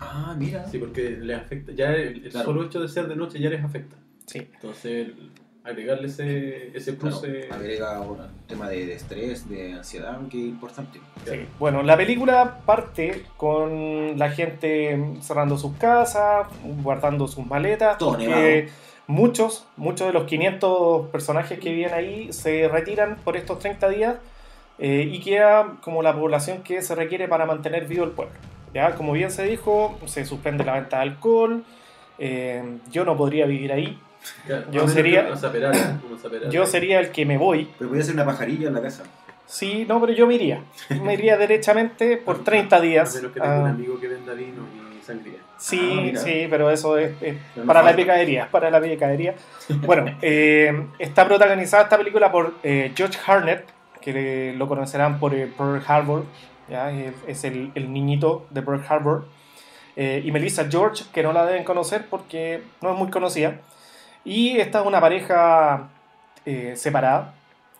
[0.00, 0.64] Ah, mira.
[0.68, 2.46] Sí, porque le afecta, ya el, el Claro.
[2.46, 3.96] solo hecho de ser de noche ya les afecta.
[4.26, 4.38] Sí.
[4.54, 5.30] Entonces, el-
[5.64, 7.30] agregarle ese, ese Claro, plus...
[7.30, 8.16] eh, agrega un
[8.46, 10.98] tema de, de estrés, de ansiedad, que es importante.
[11.26, 11.40] Sí.
[11.58, 16.46] Bueno, la película parte con la gente cerrando sus casas,
[16.82, 18.72] guardando sus maletas, Todo porque nevado.
[19.08, 24.14] Muchos, muchos de los 500 personajes que viven ahí se retiran por estos 30 días
[24.78, 28.34] eh, y queda como la población que se requiere para mantener vivo el pueblo.
[28.72, 28.94] ¿ya?
[28.94, 31.64] Como bien se dijo, se suspende la venta de alcohol,
[32.18, 33.98] eh, yo no podría vivir ahí,
[34.46, 35.98] claro, yo a sería- aperara,
[36.50, 37.68] yo sería el que me voy.
[37.78, 39.04] Pero podría ser una pajarilla en la casa.
[39.46, 40.62] Sí, no, pero yo me iría.
[41.02, 43.14] Me iría derechamente por 30 días.
[43.14, 44.62] A menos que tenga un me que venda vino
[45.00, 45.38] y sangría.
[45.58, 49.34] Sí, Ah, sí, pero eso es, es Pero no para la picadería, para la picadería.
[49.86, 53.64] Bueno, eh, está protagonizada esta película por eh, George Harnett,
[54.00, 56.24] que le- lo conocerán por eh, Pearl Harbor,
[56.68, 56.90] ¿ya?
[57.26, 59.26] Es, el, el niñito de Pearl Harbor.
[59.96, 63.56] Eh, y Melissa George, que no la deben conocer porque no es muy conocida.
[64.24, 65.88] Y esta es una pareja
[66.76, 67.34] separada,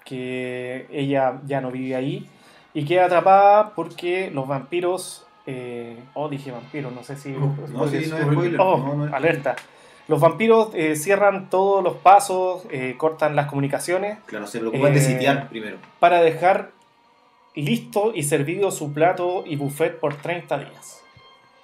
[0.04, 2.28] que ella ya no vive ahí
[2.74, 5.24] y queda atrapada porque los vampiros...
[5.50, 7.30] eh, oh, dije vampiros, no sé si...
[7.30, 8.32] No, No, sí, no es spoiler.
[8.34, 8.60] spoiler.
[8.60, 9.56] Oh, no, no es- alerta.
[10.06, 14.98] Los vampiros eh, cierran todos los pasos, eh, cortan las comunicaciones Claro, se preocupan de
[15.00, 15.78] Eh, sitiar primero.
[16.00, 16.70] para dejar
[17.54, 21.02] listo y servido su plato y buffet por 30 días.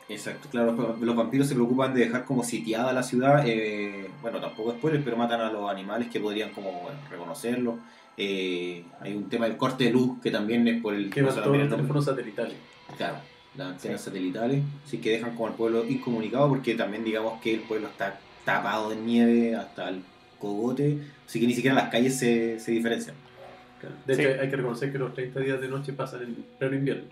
[0.09, 4.73] Exacto, claro, los- vampiros se preocupan de dejar como sitiada la ciudad, eh, bueno, tampoco
[4.73, 7.77] spoilers, pero matan a los animales que podrían como bueno, reconocerlos.
[8.17, 11.11] Eh, hay un tema del corte de luz que también es por el...
[11.11, 12.55] Que también los teléfonos satelitales.
[12.99, 13.17] Claro,
[13.57, 17.61] las antenas satelitales, así que dejan como al pueblo incomunicado porque también digamos que el
[17.61, 20.03] pueblo está tapado de nieve hasta el
[20.39, 23.17] cogote, así que ni siquiera las calles se, se diferencian.
[23.81, 23.95] Claro.
[24.07, 24.23] De Sí.
[24.23, 27.05] hecho, hay que reconocer que los 30 días de noche pasan en pleno invierno.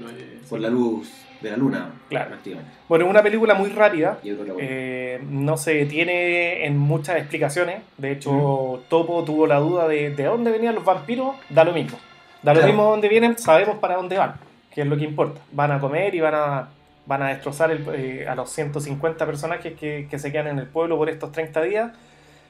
[0.00, 0.48] No es...
[0.48, 1.08] Por la luz
[1.40, 2.30] de la luna, Claro.
[2.30, 2.72] prácticamente.
[2.88, 4.18] Bueno, es una película muy rápida.
[4.24, 7.80] Y otro la eh, no se detiene en muchas explicaciones.
[7.96, 11.36] De hecho, Topo tuvo la duda de de dónde venían los vampiros.
[11.48, 11.96] Da lo mismo.
[12.42, 12.72] Da lo Claro.
[12.74, 14.34] mismo dónde vienen, sabemos para dónde van,
[14.74, 15.40] que es lo que importa.
[15.52, 16.68] Van a comer y van a,
[17.06, 20.66] van a destrozar el- eh, a los 150 personajes que, que se quedan en el
[20.66, 21.92] pueblo por estos 30 días.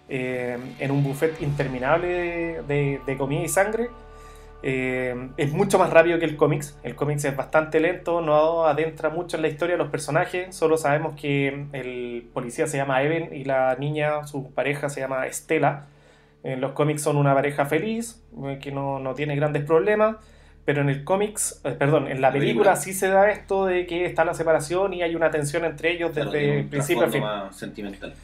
[0.08, 3.88] eh, en un buffet interminable de, de- de comida y sangre.
[4.62, 6.78] Eh, es mucho más rápido que el cómics.
[6.82, 10.54] El cómics es bastante lento, no adentra mucho en la historia de los personajes.
[10.56, 15.26] Solo sabemos que el policía se llama Evan y la niña, su pareja, se llama
[15.26, 15.86] Estela.
[16.42, 20.16] En los cómics son una pareja feliz, eh, que no, no tiene grandes problemas.
[20.64, 22.76] Pero en el cómics, eh, perdón, en la La película, película.
[22.76, 26.12] sí se da esto de que está la separación y hay una tensión entre ellos
[26.12, 27.20] Claro, desde el un principio a fin.
[27.22, 28.14] más sentimental.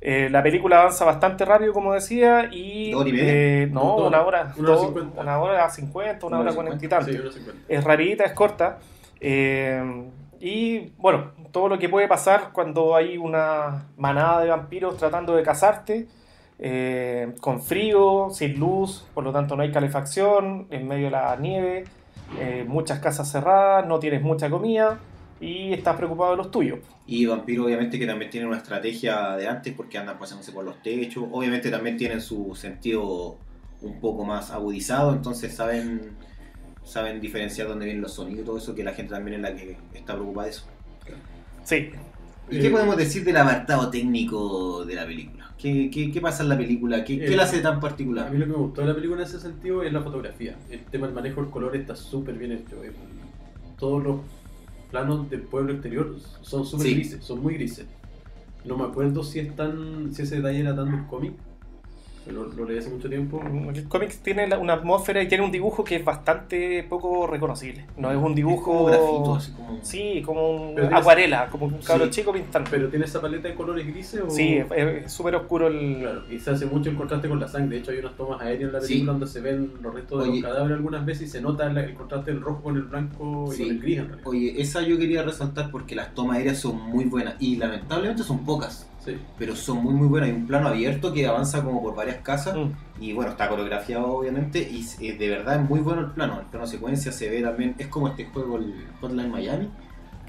[0.00, 2.92] Eh, la película avanza bastante rápido, como decía, y...
[3.14, 6.84] Eh, no, Dos una hora, Una hora dos- una hora cincuenta, una Una hora cuarenta
[6.84, 7.12] y tanto.
[7.12, 7.62] Sí, unos 50.
[7.68, 8.78] Es rapidita, es corta.
[9.20, 10.04] eh,
[10.40, 15.42] y bueno, todo lo que puede pasar cuando hay una manada de vampiros tratando de
[15.44, 16.08] cazarte,
[16.58, 21.36] eh, con frío, sin luz, por lo tanto no hay calefacción, en medio de la
[21.36, 21.84] nieve,
[22.38, 24.98] eh, muchas casas cerradas, no tienes mucha comida
[25.40, 26.78] y estás preocupado de los tuyos.
[27.06, 30.80] Y Vampiro obviamente que también tienen una estrategia de antes porque andan pasándose por los
[30.82, 31.24] techos.
[31.32, 33.36] Obviamente también tienen su sentido
[33.80, 36.16] un poco más agudizado, entonces saben
[36.84, 39.54] saben diferenciar dónde vienen los sonidos y todo eso, que la gente también es la
[39.54, 40.64] que está preocupada de eso.
[41.64, 41.90] Sí,
[42.50, 45.51] ¿Y Eh, qué podemos decir del apartado técnico de la película?
[45.62, 47.04] ¿Qué, qué, qué pasa en la película?
[47.04, 48.30] ¿Qué, qué Eh, la hace tan A particular?
[48.32, 50.56] mí lo que me gustó de la película en ese sentido es la fotografía.
[50.68, 52.76] El tema del manejo del color está súper bien hecho.
[53.78, 54.20] Todos los
[54.90, 56.94] planos del pueblo exterior son súper Sí.
[56.94, 57.86] grises, son muy grises.
[58.64, 61.32] No me acuerdo si, es tan, si ese detalle era tan del cómic.
[62.30, 63.42] Lo, lo leí hace mucho tiempo.
[63.74, 67.84] El cómic tiene la- una atmósfera y tiene un dibujo que es bastante poco reconocible.
[67.96, 68.64] No es un Es dibujo.
[68.72, 69.78] como grafito, así como...
[69.82, 72.10] Sí, como un tienes- acuarela, como un cabro Sí.
[72.12, 72.70] chico pintando.
[72.70, 74.20] Pero tiene esa paleta de colores grises.
[74.20, 74.30] O...
[74.30, 75.98] Sí, es- es súper oscuro el.
[75.98, 77.76] Claro, y se hace mucho el contraste con la sangre.
[77.76, 78.86] De hecho, hay unas tomas aéreas en la Sí.
[78.88, 80.40] película donde se ven los restos de Oye.
[80.40, 83.56] los cadáveres algunas veces y se nota el contraste del rojo con el blanco y
[83.56, 83.62] Sí.
[83.64, 84.26] con el gris en realidad.
[84.28, 88.44] Oye, esa yo quería resaltar porque las tomas aéreas son muy buenas y lamentablemente son
[88.44, 89.16] pocas, Sí.
[89.36, 90.30] pero son muy muy buenas.
[90.30, 93.02] Hay un plano abierto que avanza como por varias casas Mm.
[93.02, 96.38] y bueno, está coreografiado obviamente y eh, de verdad es muy bueno el plano.
[96.40, 99.68] El plano secuencia se ve también, es como este juego, el Hotline Miami,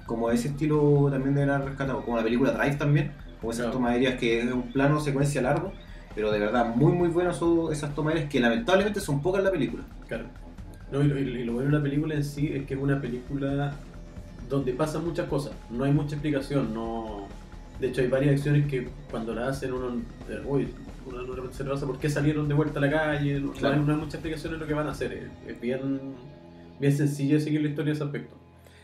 [0.08, 3.74] como ese estilo también de haber rescatado, como la película Drive también, como esas Claro.
[3.78, 5.72] tomas aéreas que es un plano secuencia largo,
[6.16, 9.46] pero de verdad muy muy buenas son esas tomas aéreas que lamentablemente son pocas en
[9.46, 9.84] la película.
[10.08, 10.26] Claro.
[10.92, 13.00] No, y, lo, y lo bueno de la película en sí es que es una
[13.00, 13.74] película
[14.50, 15.54] donde pasan muchas cosas.
[15.70, 16.74] No hay mucha explicación.
[16.74, 17.28] no
[17.84, 20.70] De hecho, hay varias acciones que cuando las hacen uno, eh, uy,
[21.06, 23.42] uno de se pasa por qué salieron de vuelta a la calle.
[23.42, 23.76] No, Claro.
[23.76, 25.12] hay, no hay mucha explicación en lo que van a hacer.
[25.12, 26.00] Es, es bien,
[26.80, 28.36] bien sencillo seguir la historia en ese aspecto.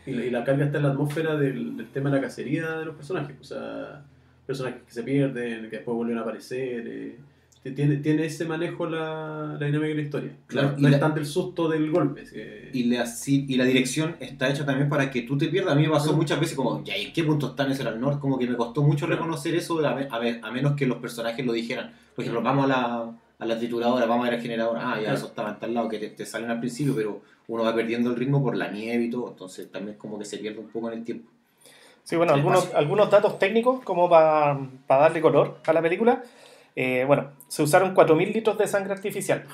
[0.04, 2.72] Y la, y la carga está en la atmósfera del, del tema de la cacería
[2.72, 3.36] de los personajes.
[3.40, 4.02] O sea,
[4.46, 6.86] personajes que se pierden, que después vuelven a aparecer.
[6.86, 7.16] eh,
[7.62, 10.32] tiene, tiene ese manejo la, la dinámica de la historia.
[10.46, 12.24] Claro, no y no la- es tanto el susto del golpe.
[12.24, 15.72] que- Y la, sí, y la dirección está hecha también para que tú te pierdas.
[15.72, 16.16] A mí me pasó Claro.
[16.18, 18.18] muchas veces como, ya, ¿y en qué punto está en ese al norte?
[18.20, 19.20] Como que me costó mucho Claro.
[19.22, 21.92] reconocer eso, a, a a menos que los personajes lo dijeran.
[22.16, 24.78] Por ejemplo, vamos a la, a la trituradora, vamos a ver al generador.
[24.78, 25.16] Ah, ya, Claro.
[25.16, 28.08] eso estaba en tal lado, que te, te salen al principio, pero uno va perdiendo
[28.10, 29.28] el ritmo por la nieve y todo.
[29.30, 31.30] Entonces también como que se pierde un poco en el tiempo.
[32.04, 36.22] Sí, bueno, Sí, algunos, algunos datos técnicos como para darle color a la película.
[36.76, 39.44] Eh, bueno, se usaron 4.000 litros de sangre artificial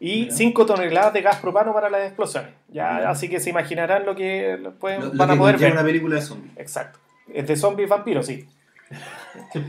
[0.00, 0.34] y Mira.
[0.34, 2.50] 5 toneladas de gas propano para las explosiones.
[2.68, 3.10] Ya, Mira.
[3.10, 5.78] así que se imaginarán lo que pueden, Lo, lo van a que poder conlleva ver.
[5.80, 6.52] una película de zombies.
[6.56, 6.98] Exacto.
[7.32, 8.46] Es de zombies vampiros, sí.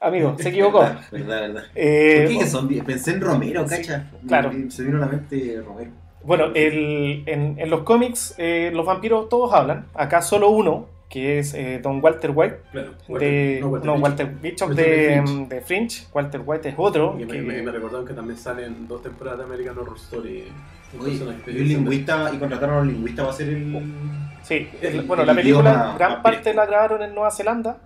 [0.00, 0.80] Amigo, se equivocó.
[0.80, 1.62] Verdad, verdad, verdad.
[1.74, 2.82] Eh, ¿Por qué dije zombie?
[2.82, 4.10] Pensé en Romero, Sí, cacha.
[4.26, 4.52] claro.
[4.52, 5.90] Me- Se vino a la mente Romero.
[6.24, 9.86] Bueno, el- en, en los cómics eh, los vampiros todos hablan.
[9.94, 12.56] Acá solo uno, que es eh, Don Walter White.
[12.72, 14.02] Claro, de, no, Bishop.
[14.02, 15.48] Walter Bishop Walter de, de Fringe.
[15.48, 16.02] de Fringe.
[16.14, 17.16] Walter White es otro.
[17.20, 20.44] Y me, que- me, me recordaron que también salen dos temporadas de American Horror Story.
[20.98, 23.82] Oye, y un lingüista, y contrataron a un lingüista para hacer el...
[24.42, 27.76] Sí, El- el- bueno, el la película idioma gran parte la grabaron en Nueva Zelanda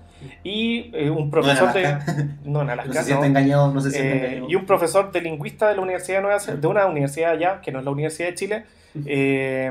[0.42, 2.12] y eh, un profesor de Alaska.
[2.44, 3.04] no en No Alaska, se no.
[3.04, 4.46] siente engañado, no se siente Eh, engañado.
[4.50, 7.60] y un profesor de lingüista de la Universidad de Nueva Zelanda, de una universidad allá,
[7.60, 8.64] que no es la Universidad de Chile,
[9.04, 9.70] eh,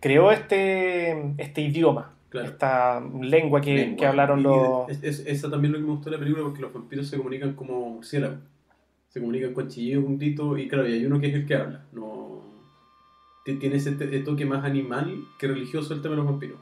[0.00, 2.48] creó este, este idioma Claro.
[2.48, 3.96] esta lengua que, Lengua.
[3.96, 4.88] que hablaron Y- los...
[4.88, 7.16] es, es- esa también lo que me gustó de la película porque los vampiros se
[7.16, 8.38] comunican como murciélagos.
[9.08, 11.54] Se comunican con chillido, con grito, y claro, y hay uno que es el que
[11.54, 11.84] habla.
[11.92, 12.42] No,
[13.44, 16.58] ti- tiene ese te- toque más animal que religioso el tema de los vampiros.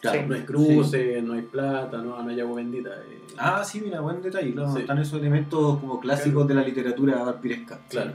[0.00, 0.20] Claro.
[0.20, 0.26] Sí.
[0.28, 2.88] No hay cruces, no hay plata, no, no hay agua bendita.
[2.90, 3.18] eh.
[3.36, 4.52] Ah, sí, mira, buen detalle.
[4.54, 4.80] Claro, Sí.
[4.80, 7.80] están esos elementos como clásicos de la literatura vampiresca.
[7.90, 8.12] Claro.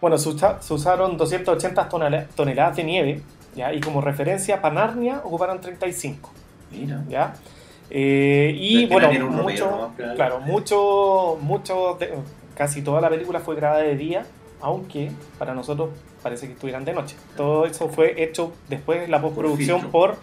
[0.00, 3.22] Bueno, se, usa- se usaron 280 tonela- toneladas de nieve,
[3.54, 3.72] ¿ya?
[3.72, 6.30] Y como referencia, para Narnia ocuparon 35,
[6.70, 7.02] Mira.
[7.08, 7.34] ¿ya?
[7.90, 9.08] Eh, y bueno.
[10.14, 10.40] Claro.
[10.40, 12.14] mucho, mucho, de-
[12.54, 14.24] casi toda la película fue grabada de día,
[14.60, 15.90] aunque para nosotros
[16.22, 17.16] parece que estuvieran de noche.
[17.36, 19.90] Todo eso fue hecho después de la postproducción filtro.
[19.90, 20.16] por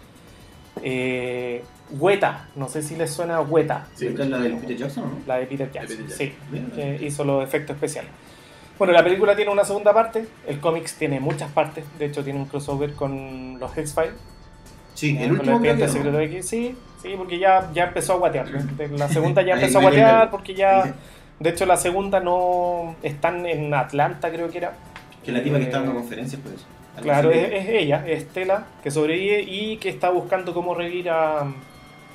[0.82, 1.62] eh,
[1.98, 5.18] Weta, no sé si les suena Weta, Sí, ¿Esta es la del Peter Jackson no?
[5.26, 6.34] la de Peter Jackson, Peter sí,
[6.74, 8.10] que hizo los efectos especiales.
[8.78, 12.38] Bueno, la película tiene una segunda parte, el cómics tiene muchas partes, de hecho tiene
[12.38, 14.14] un crossover con los X-Files,
[14.94, 18.48] Sí, el con último que secretos X, sí, sí, porque ya, ya empezó a guatear,
[18.90, 20.94] la segunda ya empezó a guatear porque ya,
[21.38, 24.72] de hecho la segunda no, están en Atlanta creo que era,
[25.24, 26.64] Que la tipa que está dando Eh, conferencias por eso.
[27.02, 31.42] Claro, es, es ella, es Stella, que sobrevive y que está buscando cómo revivir a,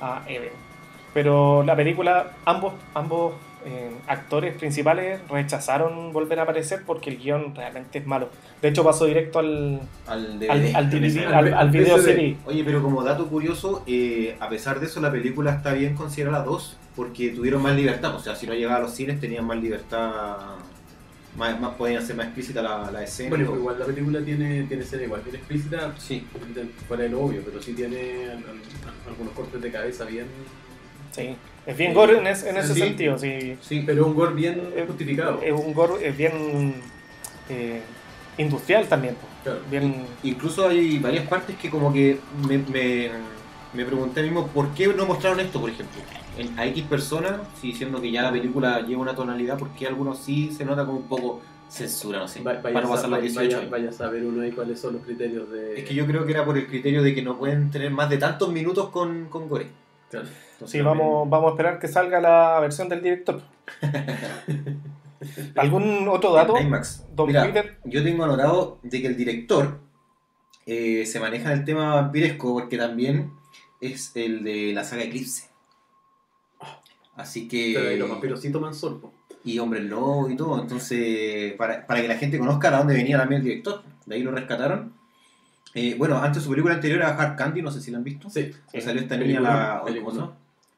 [0.00, 0.52] a Even.
[1.14, 3.34] Pero la película, ambos, ambos
[3.66, 8.28] eh, actores principales rechazaron volver a aparecer porque el guion realmente es malo.
[8.60, 10.74] De hecho, pasó directo al, Al al, DVD.
[10.76, 11.98] al DVD, al- al, al al video.
[11.98, 12.36] CD.
[12.46, 16.42] Oye, pero como dato curioso, eh, a pesar de eso, la película está bien considerada
[16.44, 18.14] 2 porque tuvieron más libertad.
[18.14, 20.38] O sea, si no llegaba a los cines, tenían más libertad.
[21.36, 23.30] Más, más podían ser más explícita la, la escena.
[23.30, 26.24] Bueno, igual la película tiene, tiene escena igual, bien explícita, Sí,
[26.86, 30.26] fuera de lo obvio, pero sí tiene al- al- algunos cortes de cabeza bien.
[31.14, 31.36] Sí.
[31.66, 32.80] Es bien gore en, es- en ese Sí.
[32.80, 33.56] sentido, sí.
[33.62, 33.82] sí.
[33.86, 35.40] Pero un gore bien Eh, justificado.
[35.42, 36.74] Es un gore es bien
[37.48, 37.80] eh,
[38.38, 39.16] industrial también.
[39.42, 39.60] Claro.
[39.70, 43.10] Bien, Incluso hay varias partes que como que me, me,
[43.72, 46.02] me pregunté mismo por qué no mostraron esto, por ejemplo.
[46.36, 49.86] En, a X personas, sí, diciendo que ya la película lleva una tonalidad, ¿por qué
[49.86, 52.96] algunos sí se nota como un poco censura, no sé, Va- para Vaya, no a,
[52.96, 53.70] pasar los vaya, 18 vaya, años?
[53.70, 55.78] vaya a saber uno ahí cuáles son los criterios de.
[55.78, 58.10] Es que yo creo que era por el criterio de que no pueden tener más
[58.10, 59.68] de tantos minutos con, con Gore.
[60.10, 60.26] Claro.
[60.52, 63.42] Entonces, Sí, vamos, vamos a esperar que salga la versión del director.
[65.56, 66.56] ¿Algún otro dato?
[66.58, 67.04] en IMAX.
[67.14, 67.78] Don Mira, Peter.
[67.84, 69.80] yo tengo anotado de que el director
[70.66, 73.32] eh, se maneja en el tema vampiresco porque también
[73.80, 75.48] es el de la saga Eclipse.
[77.16, 77.72] Así que...
[77.76, 79.00] Pero los vampiros sí toman sol.
[79.00, 79.12] po.
[79.44, 80.60] y Hombre Lobo y todo.
[80.60, 84.22] Entonces, para, para que la gente conozca a dónde venía también el director, de ahí
[84.22, 84.92] lo rescataron.
[85.74, 88.30] Eh, bueno, antes su película anterior era Hard Candy, no sé si la han visto.
[88.30, 88.50] Sí.
[88.72, 90.20] Que salió esta niña, la, ¿cómo se peliculón.
[90.20, 90.36] llama?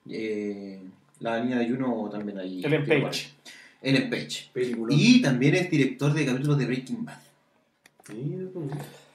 [0.08, 0.80] Eh,
[1.20, 2.64] la niña de Juno también ahí.
[2.64, 2.84] Ellen.
[2.86, 3.28] Page.
[3.82, 4.50] Ellen Page.
[4.52, 4.98] Peliculón.
[4.98, 7.18] Y también es director de capítulos de Breaking Bad.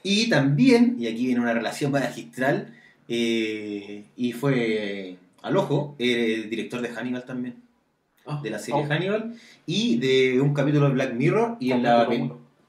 [0.02, 2.74] Y también, y aquí viene una relación magistral,
[3.08, 7.56] eh, y fue al ojo, eh, director de Hannibal también,
[8.24, 8.86] Ah, de la serie Oh.
[8.88, 9.34] Hannibal,
[9.66, 12.06] y de un capítulo de Black Mirror, y, en la.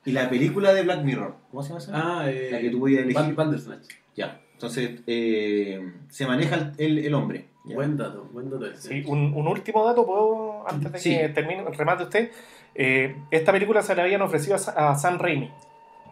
[0.05, 1.35] Y la película de Black Mirror.
[1.51, 1.91] ¿Cómo se llama esa?
[1.93, 3.35] Ah, eh, La que tú podías elegir.
[3.35, 3.87] Bandersnatch.
[4.15, 7.45] Ya, entonces eh, se maneja el, el- el hombre.
[7.65, 7.75] ¿ya?
[7.75, 8.89] Buen dato, buen dato ese.
[8.89, 11.17] Sí, un, un último dato, ¿puedo, antes de Sí.
[11.17, 12.31] que termine, remate usted?
[12.75, 15.49] Eh, esta película se la habían ofrecido a, Sa- a Sam Raimi,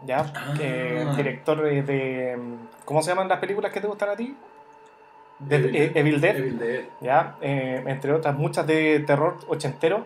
[0.06, 0.32] ¿ya?
[0.36, 1.14] Ah.
[1.18, 2.38] Director de, de-
[2.86, 4.36] ¿Cómo se llaman las películas que te gustan a ti?
[5.40, 6.82] De, Evil eh, Evil Dead, Evil Dead.
[7.02, 7.36] ¿ya?
[7.42, 10.06] Eh, entre otras, muchas de terror ochentero.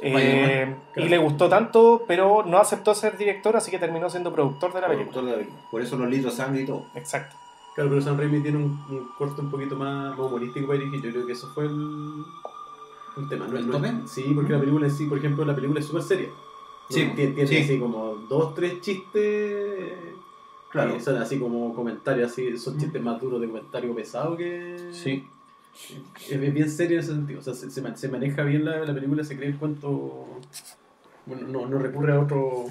[0.00, 4.72] Eh, y le gustó tanto, pero no aceptó ser director, así que terminó siendo productor
[4.72, 5.12] de la película.
[5.12, 5.70] Productor de la película.
[5.70, 6.86] Por eso los litros de sangre y todo.
[6.94, 7.36] Exacto.
[7.74, 11.02] Claro, pero Sam Raimi tiene un, un corte un poquito más, humorístico para dirigir.
[11.02, 12.24] Yo creo que eso fue el,
[13.16, 13.46] el tema.
[13.48, 13.92] No, ¿El no- tope?
[14.06, 16.28] sí, porque la película en sí, por ejemplo, la película es súper seria.
[16.90, 17.56] Sí, No, tiene, tiene sí.
[17.58, 19.92] así como dos, tres chistes.
[20.70, 21.00] Claro.
[21.00, 24.90] son así como comentarios, así, son chistes más duros de comentario pesado que.
[24.92, 25.26] Sí.
[26.30, 27.40] Es, bien serio en ese sentido.
[27.40, 30.40] O sea, se, se ma- se maneja bien la, la película, se cree el cuento.
[31.26, 32.66] Bueno, no, no recurre a otro.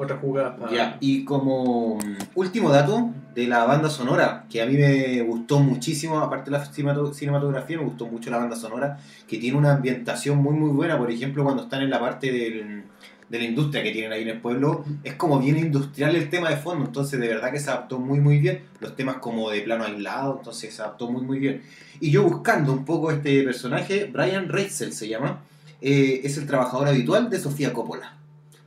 [0.00, 0.56] Otra jugada.
[0.70, 5.58] Ya, y como mm, último dato de la banda sonora, que a mí me gustó
[5.58, 9.74] muchísimo, aparte de la cinemato- cinematografía, me gustó mucho la banda sonora, que tiene una
[9.74, 12.84] ambientación muy muy buena, por ejemplo, cuando están en la parte del-
[13.28, 16.48] de la industria que tienen ahí en el pueblo, es como bien industrial el tema
[16.50, 19.60] de fondo, entonces de verdad que se adaptó muy muy bien, los temas como de
[19.60, 21.62] plano aislado, entonces se adaptó muy muy bien.
[22.00, 25.42] Y yo buscando un poco este personaje, Brian Reitzel se llama,
[25.80, 28.14] eh, es el trabajador habitual de Sofía Coppola.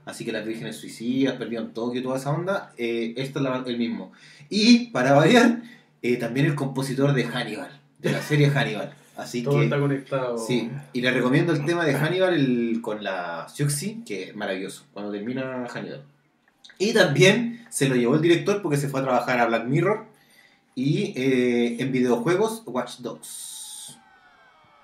[0.05, 3.63] Así que las vírgenes suicidas, perdido en Tokio, toda esa onda, eh, esto es la-
[3.65, 4.11] el mismo.
[4.49, 5.61] Y para variar,
[6.01, 8.93] eh, también el compositor de Hannibal, de la serie Hannibal.
[9.21, 10.37] Así Todo que está conectado.
[10.37, 14.85] sí, y le recomiendo el tema de Hannibal el- con la Siuxi, que es maravilloso,
[14.93, 16.03] cuando termina Hannibal.
[16.77, 20.05] Y también se lo llevó el director porque se fue a trabajar a Black Mirror
[20.73, 23.99] Y eh, en videojuegos, Watch Dogs.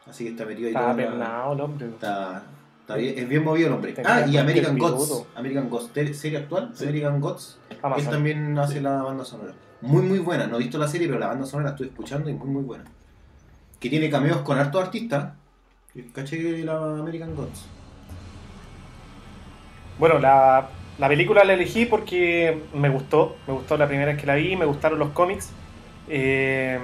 [0.06, 1.88] Así que está metido ahí Está pernado el hombre.
[1.88, 2.44] Está,
[2.82, 3.94] está bien, es bien movido el hombre.
[3.94, 5.24] Tenía Ah, y American Gods.
[5.36, 6.84] American Gods, serie actual, Sí.
[6.84, 7.58] American Gods.
[7.70, 8.12] Él Amazon.
[8.12, 9.54] también hace la banda sonora.
[9.82, 10.46] Muy, muy buena.
[10.48, 12.64] No he visto la serie, pero la banda sonora la estoy escuchando y muy, muy
[12.64, 12.84] buena.
[13.80, 15.34] Que tiene cameos con hartos artistas.
[16.14, 17.70] Caché la American Gods.
[19.98, 23.42] Bueno, la, la película la elegí porque me gustó.
[23.48, 25.58] Me gustó la primera vez que la vi, me gustaron los cómics.
[26.08, 26.80] eh,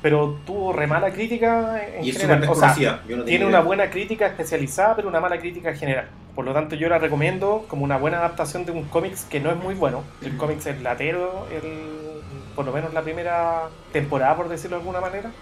[0.00, 2.40] pero tuvo re mala crítica en Y es general.
[2.40, 3.46] súper O sea, yo no tiene idea.
[3.46, 6.10] una buena crítica especializada, pero una mala crítica general.
[6.34, 9.50] Por lo tanto, yo la recomiendo como una buena adaptación de un cómics que no
[9.50, 10.04] es muy bueno.
[10.20, 12.22] El cómics es latero, el,
[12.54, 15.34] por lo menos la primera temporada, por decirlo de alguna manera.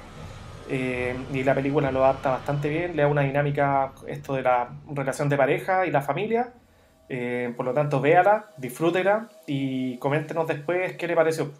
[0.68, 4.70] Eh, y la película lo adapta bastante bien, le da una dinámica esto de la
[4.88, 6.54] relación de pareja y la familia.
[7.08, 11.52] Eh, por lo tanto, véala, disfrútela y coméntenos después qué le pareció.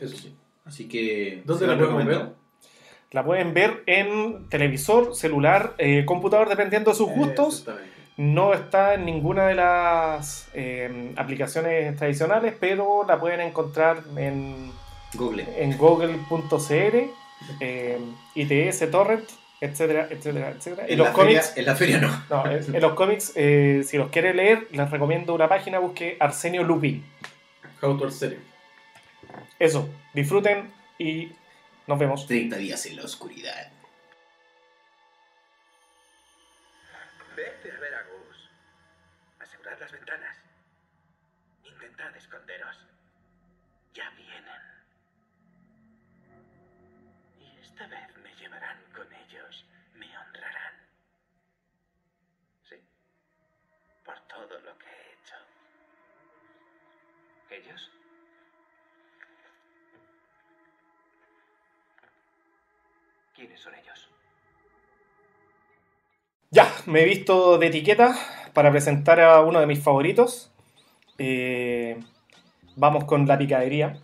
[0.00, 0.36] Eso sí.
[0.64, 1.42] Así que.
[1.44, 2.18] ¿Dónde la recomiendo.
[2.18, 2.38] ver?
[3.10, 7.66] La pueden ver en televisor, celular, eh, computador, dependiendo de sus gustos.
[8.18, 14.72] No está en ninguna de las eh, aplicaciones tradicionales, pero la pueden encontrar en,
[15.14, 15.46] Google.
[15.56, 16.96] en google.cl,
[17.60, 17.98] eh,
[18.34, 19.28] ITS, Torrent,
[19.60, 20.88] etcétera, etcétera, etcétera.
[20.88, 22.24] Y En los la, feria, cómics, en la feria no.
[22.30, 26.16] no, en en los cómics, eh, si los quiere leer, les recomiendo una página, busque
[26.20, 27.04] Arsenio Lupin.
[27.80, 28.38] How to serie.
[29.58, 31.32] Eso, disfruten y
[31.86, 32.26] nos vemos.
[32.26, 33.70] 30 días en la oscuridad.
[57.50, 57.90] ¿Ellos?
[63.34, 64.08] ¿Quiénes son ellos?
[66.50, 68.14] Ya, me he visto de etiqueta
[68.52, 70.50] para presentar a uno de mis favoritos.
[71.18, 71.98] Eh,
[72.76, 73.98] vamos con la picadería.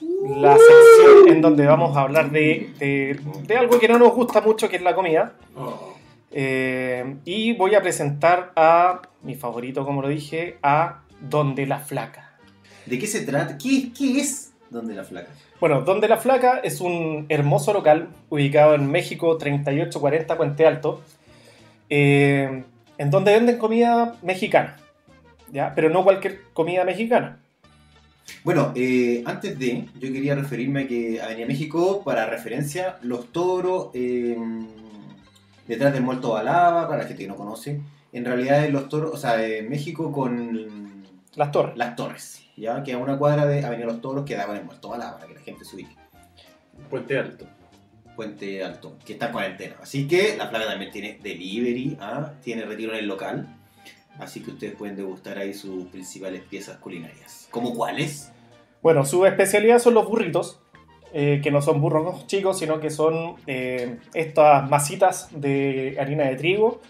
[0.00, 4.68] La sección en donde vamos a hablar de, de- algo que no nos gusta mucho,
[4.68, 5.34] que es la comida.
[6.30, 12.29] Eh, y voy a presentar a mi favorito, como lo dije, a Donde la Flaca.
[12.90, 13.56] ¿De qué se trata?
[13.56, 15.30] ¿Qué, qué es Donde la Flaca?
[15.60, 21.00] Bueno, Donde la Flaca es un hermoso local ubicado en México 3840 Puente Alto,
[21.88, 22.64] eh,
[22.98, 24.76] en donde venden comida mexicana,
[25.52, 25.72] ¿ya?
[25.74, 27.38] pero no cualquier comida mexicana.
[28.42, 33.90] Bueno, eh, antes de, yo quería referirme a que Avenida México, para referencia, Los Toros,
[33.94, 34.36] eh,
[35.68, 37.80] detrás del Muerto Balaba, para la gente que no conoce,
[38.12, 41.04] en realidad es Los Toros, o sea, eh, México con
[41.36, 41.76] Las Torres.
[41.76, 42.82] Las Torres, ¿ya?
[42.82, 45.34] Que a una cuadra de Avenida Los Toros queda con el Muerto Balaba, para que
[45.34, 45.96] la gente se ubique.
[46.88, 47.46] Puente Alto.
[48.14, 49.76] Puente Alto, que está en cuarentena.
[49.82, 52.32] Así que la plaga también tiene delivery, ¿ah?
[52.42, 53.48] tiene retiro en el local.
[54.18, 57.48] Así que ustedes pueden degustar ahí sus principales piezas culinarias.
[57.50, 58.30] ¿Cómo cuáles?
[58.82, 60.60] Bueno, su especialidad son los burritos,
[61.14, 66.36] eh, que no son burros chicos, sino que son eh, estas masitas de harina de
[66.36, 66.82] trigo,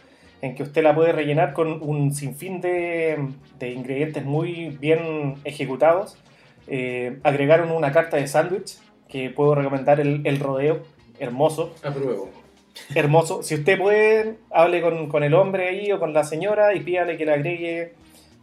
[0.43, 3.28] en que usted la puede rellenar con un sinfín de,
[3.59, 6.16] de ingredientes muy bien ejecutados.
[6.66, 8.78] Eh, agregaron una carta de sándwich,
[9.09, 10.82] que puedo recomendar el, el rodeo,
[11.18, 12.30] hermoso, Apruebo.
[12.95, 13.43] hermoso.
[13.43, 17.16] Si usted puede, hable con, con el hombre ahí o con la señora y pídale
[17.16, 17.95] que le agregue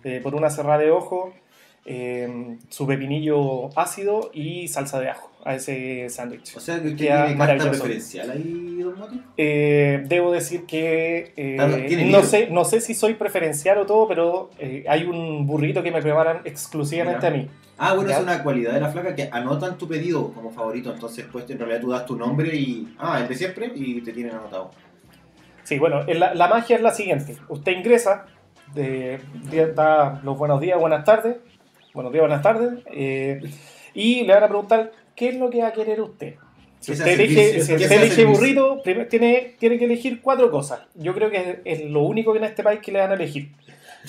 [0.03, 1.33] eh, por una cerrada de ojo
[1.85, 6.55] eh, su pepinillo ácido y salsa de ajo a ese sándwich.
[6.55, 9.21] O sea que usted tiene carta preferencial ahí, don Mati.
[9.37, 14.49] Eh, debo decir que eh, no, sé, no sé si soy preferencial o todo, pero
[14.59, 17.41] eh, hay un burrito que me preparan exclusivamente Mira.
[17.41, 17.49] a mí.
[17.79, 18.17] Ah, bueno, Ya.
[18.17, 20.91] es una cualidad de la flaca que anotan tu pedido como favorito.
[20.91, 22.93] Entonces, pues en realidad tú das tu nombre y.
[22.99, 24.71] Ah, el de siempre y te tienen anotado.
[25.63, 27.37] Sí, bueno, en la, la magia es la siguiente.
[27.49, 28.25] Usted ingresa,
[28.73, 29.19] de,
[29.51, 31.37] de- da los buenos días, buenas tardes,
[31.93, 33.41] buenos días, buenas tardes, eh,
[33.93, 36.35] y le van a preguntar qué es lo que va a querer usted.
[36.79, 40.81] Si ¿Qué usted elige, burrito, primero tiene, tiene que elegir cuatro cosas.
[40.93, 43.15] Yo creo que es, es lo único que en este país que le van a
[43.15, 43.51] elegir.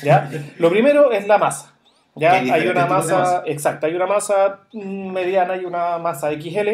[0.02, 0.30] ¿ya?
[0.59, 1.74] Lo primero es la masa.
[2.14, 2.32] ¿ya?
[2.32, 3.42] Hay una masa, masa.
[3.46, 6.68] exacto, hay una masa mediana y una masa XL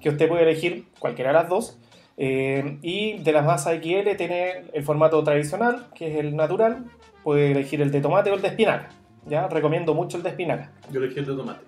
[0.00, 1.78] que usted puede elegir cualquiera de las dos.
[2.18, 6.86] Eh, y de las masas XL tiene el formato tradicional, que es el natural.
[7.22, 8.88] Puede elegir el de tomate o el de espinaca.
[9.26, 9.46] ¿ya?
[9.46, 10.72] Recomiendo mucho el de espinaca.
[10.90, 11.65] Yo elegí el de tomate.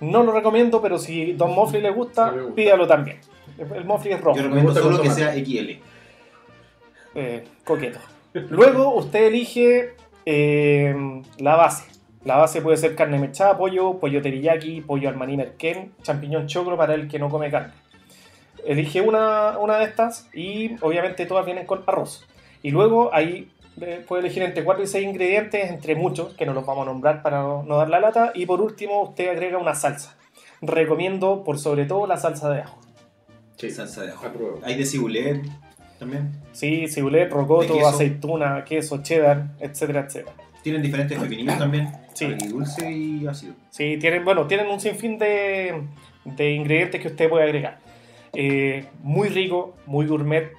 [0.00, 2.54] No lo recomiendo, pero si Don Mofli le gusta, gusta.
[2.54, 3.18] pídalo también.
[3.58, 5.80] El Mofli es rojo, Yo recomiendo gusta solo que sea XL.
[7.14, 7.98] eh, coqueto.
[8.32, 9.94] Luego usted elige
[10.26, 10.94] eh,
[11.38, 11.84] la base.
[12.24, 16.94] La base puede ser carne mechada, pollo, pollo teriyaki, pollo armaní merquén, champiñón choclo para
[16.94, 17.72] el que no come carne.
[18.66, 22.26] Elige una, una de estas y obviamente todas vienen con arroz.
[22.62, 23.57] Y luego ahí eh,
[24.06, 27.22] puede elegir entre 4 y 6 ingredientes, entre muchos, que no los vamos a nombrar
[27.22, 28.32] para no, no dar la lata.
[28.34, 30.16] Y por último, usted agrega una salsa.
[30.60, 32.78] Recomiendo por sobre todo la salsa de ajo.
[33.56, 34.26] Sí, Salsa de ajo.
[34.26, 34.60] apruebo.
[34.64, 35.42] Hay de cibulet
[35.98, 36.30] también.
[36.52, 37.88] Sí, cibulet, rocoto, queso.
[37.88, 40.34] aceituna, queso, cheddar, etcétera, etcétera.
[40.62, 41.88] Tienen diferentes pepinillos también.
[42.14, 42.34] Sí.
[42.48, 43.54] Dulce y ácido.
[43.70, 45.82] Sí, tienen, bueno, tienen un sinfín de,
[46.24, 47.78] de ingredientes que usted puede agregar.
[48.32, 50.52] Eh, muy rico, muy gourmet.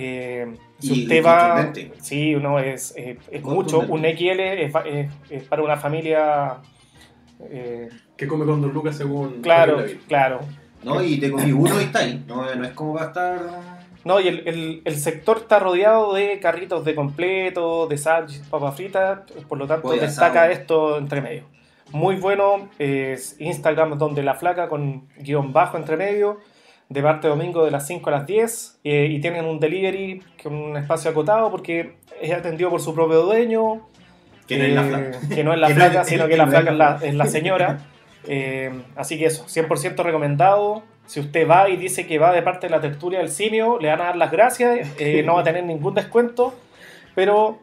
[0.00, 0.46] Eh,
[0.78, 1.72] si Y- usted y va.
[2.00, 3.80] Sí, no, es, es, es mucho.
[3.80, 6.58] Un XL es, es- es para una familia.
[7.40, 10.40] eh, Que come con Don Lucas según claro, claro.
[10.84, 11.02] ¿No?
[11.02, 12.24] Y te comí uno y está ahí.
[12.28, 13.40] No, no es como va a estar.
[14.04, 18.76] No, y el, el- el sector está rodeado de carritos de completo, de sándwiches, papas
[18.76, 21.42] fritas, por lo tanto Pollo destaca esto entre medio.
[21.90, 26.38] Muy bueno, es Instagram donde la flaca con guion bajo entre medio,
[26.88, 30.54] de parte domingo de las 5 a las 10, eh, y tienen un delivery con
[30.54, 33.86] un espacio acotado porque es atendido por su propio dueño,
[34.46, 35.34] Que no es la eh, flaca.
[35.34, 37.14] que no es la Que flaca, sino que que la flaca es la la, es
[37.14, 37.78] la señora.
[38.26, 40.82] Eh, así que eso, 100% recomendado.
[41.06, 43.88] Si usted va y dice que va de parte de la tertulia del simio, le
[43.88, 44.86] van a dar las gracias,
[45.24, 46.54] no va a tener ningún descuento,
[47.14, 47.60] pero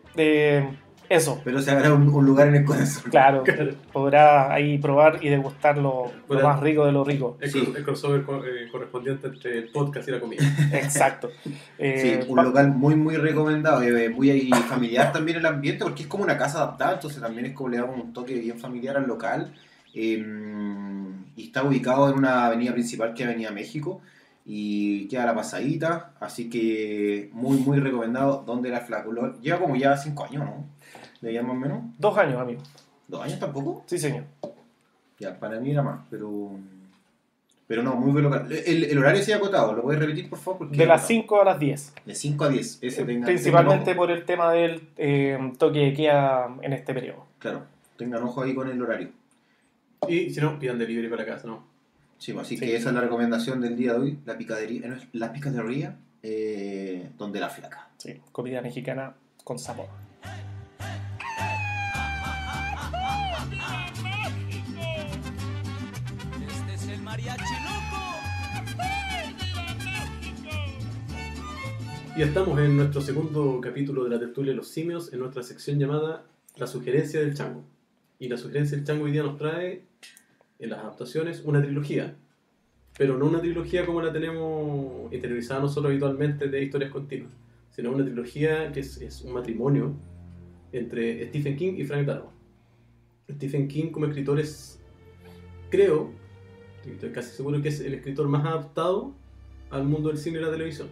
[1.10, 3.03] eso, Pero se hará un, un lugar en el corazón.
[3.12, 3.43] claro,
[3.93, 7.38] podrá ahí probar y degustar lo, más rico de lo rico.
[7.39, 7.60] El, Sí.
[7.62, 10.43] cro- el crossover co- eh, correspondiente entre el podcast y la comida.
[10.74, 11.30] Exacto.
[11.78, 15.84] Eh, Sí, un pa- local muy muy recomendado, eh, muy ahí familiar también el ambiente,
[15.84, 18.58] porque es como una casa adaptada, entonces también es como le damos un toque bien
[18.60, 19.53] familiar al local.
[19.93, 20.24] eh,
[21.38, 24.01] y está ubicado en una avenida principal que es Avenida México
[24.45, 28.43] y queda a la pasadita, así que muy muy recomendado.
[28.45, 30.66] Donde la flaculor lleva como ya 5 años, ¿no?
[31.22, 31.80] De ya más o menos.
[31.97, 32.61] Dos años, amigo.
[33.07, 33.84] ¿Dos años tampoco?
[33.88, 34.24] Sí, señor.
[35.20, 36.51] Ya, para mí era más, pero.
[37.68, 38.47] Pero no, muy buen local.
[38.51, 40.59] El, el horario se ha acotado, ¿lo puedes repetir por favor?
[40.59, 41.07] Porque De las acotado.
[41.22, 41.93] 5 a las 10.
[42.05, 42.78] De 5 a 10.
[42.82, 44.05] Ese tenga- Principalmente tengan ojo.
[44.07, 47.26] por el tema del eh, toque de queda en este periodo.
[47.39, 47.63] Claro,
[47.97, 49.09] tengan ojo ahí con el horario.
[50.07, 51.63] Y si no, pidan delivery para casa, ¿no?
[52.20, 52.66] Sí, pues, así Sí.
[52.68, 54.20] que esa es la recomendación del día de hoy.
[54.26, 57.89] La picadería, eh, no, es la picadería eh, donde la flaca.
[57.97, 59.88] Sí, comida mexicana con sabor.
[72.17, 75.77] Y estamos en nuestro segundo capítulo de la tertulia de los simios, en nuestra sección
[75.77, 76.25] llamada
[76.55, 77.65] La sugerencia del chango.
[78.19, 79.83] Y la sugerencia del chango hoy día nos trae,
[80.59, 82.15] en las adaptaciones, una trilogía.
[82.97, 87.33] Pero no una trilogía como la tenemos interiorizada nosotros habitualmente de historias continuas,
[87.71, 89.93] sino una trilogía que es, es un matrimonio
[90.71, 92.33] entre Stephen King y Frank Darabont.
[93.29, 94.79] Stephen King como escritor es,
[95.69, 96.13] creo,
[96.91, 99.13] estoy casi seguro que es el escritor más adaptado
[99.71, 100.88] al mundo del cine y la televisión.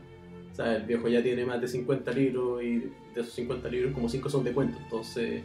[0.52, 3.94] O sea, el viejo ya tiene más de 50 libros y de esos 50 libros
[3.94, 4.80] como 5 son de cuentos.
[4.84, 5.44] Entonces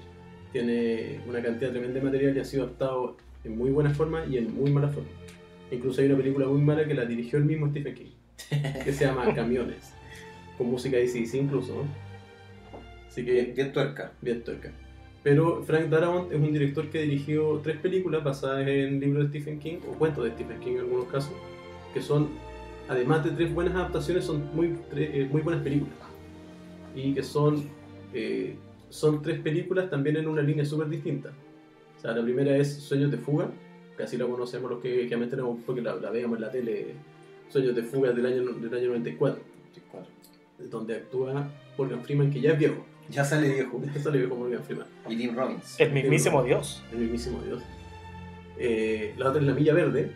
[0.52, 4.36] tiene una cantidad tremenda de material y ha sido adaptado en muy buena forma y
[4.38, 5.08] en muy mala forma.
[5.70, 8.10] Incluso hay una película muy mala que la dirigió el mismo Stephen King,
[8.84, 9.92] que se llama Camiones,
[10.56, 11.74] con música de CDC incluso.
[11.74, 11.82] ¿no?
[13.06, 14.12] Así que Bien, bien tuerca.
[14.20, 14.72] bien tuerca.
[15.22, 19.58] Pero Frank Darabont es un director que dirigió tres películas basadas en libros de Stephen
[19.58, 21.32] King, o cuentos de Stephen King en algunos casos,
[21.92, 22.28] que son,
[22.88, 25.94] además de tres buenas adaptaciones, son muy, tre- eh, muy buenas películas.
[26.94, 27.64] Y que son,
[28.14, 28.54] eh,
[28.90, 31.30] son tres películas también en una línea súper distinta.
[31.96, 33.50] O sea, la primera es Sueños de Fuga,
[33.96, 36.94] que así la conocemos los que, que tenemos, porque la, la veíamos en la tele,
[37.48, 39.40] Sueños de Fuga del año, del año 94,
[40.70, 42.84] donde actúa Morgan Freeman, que ya es viejo.
[43.10, 43.80] Ya sale viejo.
[43.94, 44.86] Ya sale viejo Morgan Freeman.
[45.08, 45.78] Y Tim Robbins.
[45.80, 46.82] El mismísimo Dios.
[46.92, 47.62] El mismísimo Dios.
[48.58, 50.10] Eh, la otra es La Milla Verde,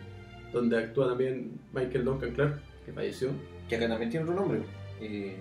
[0.51, 3.29] donde actúa también Michael Duncan Clark, que falleció.
[3.69, 4.59] Que acá también tiene otro nombre.
[5.01, 5.35] Eh,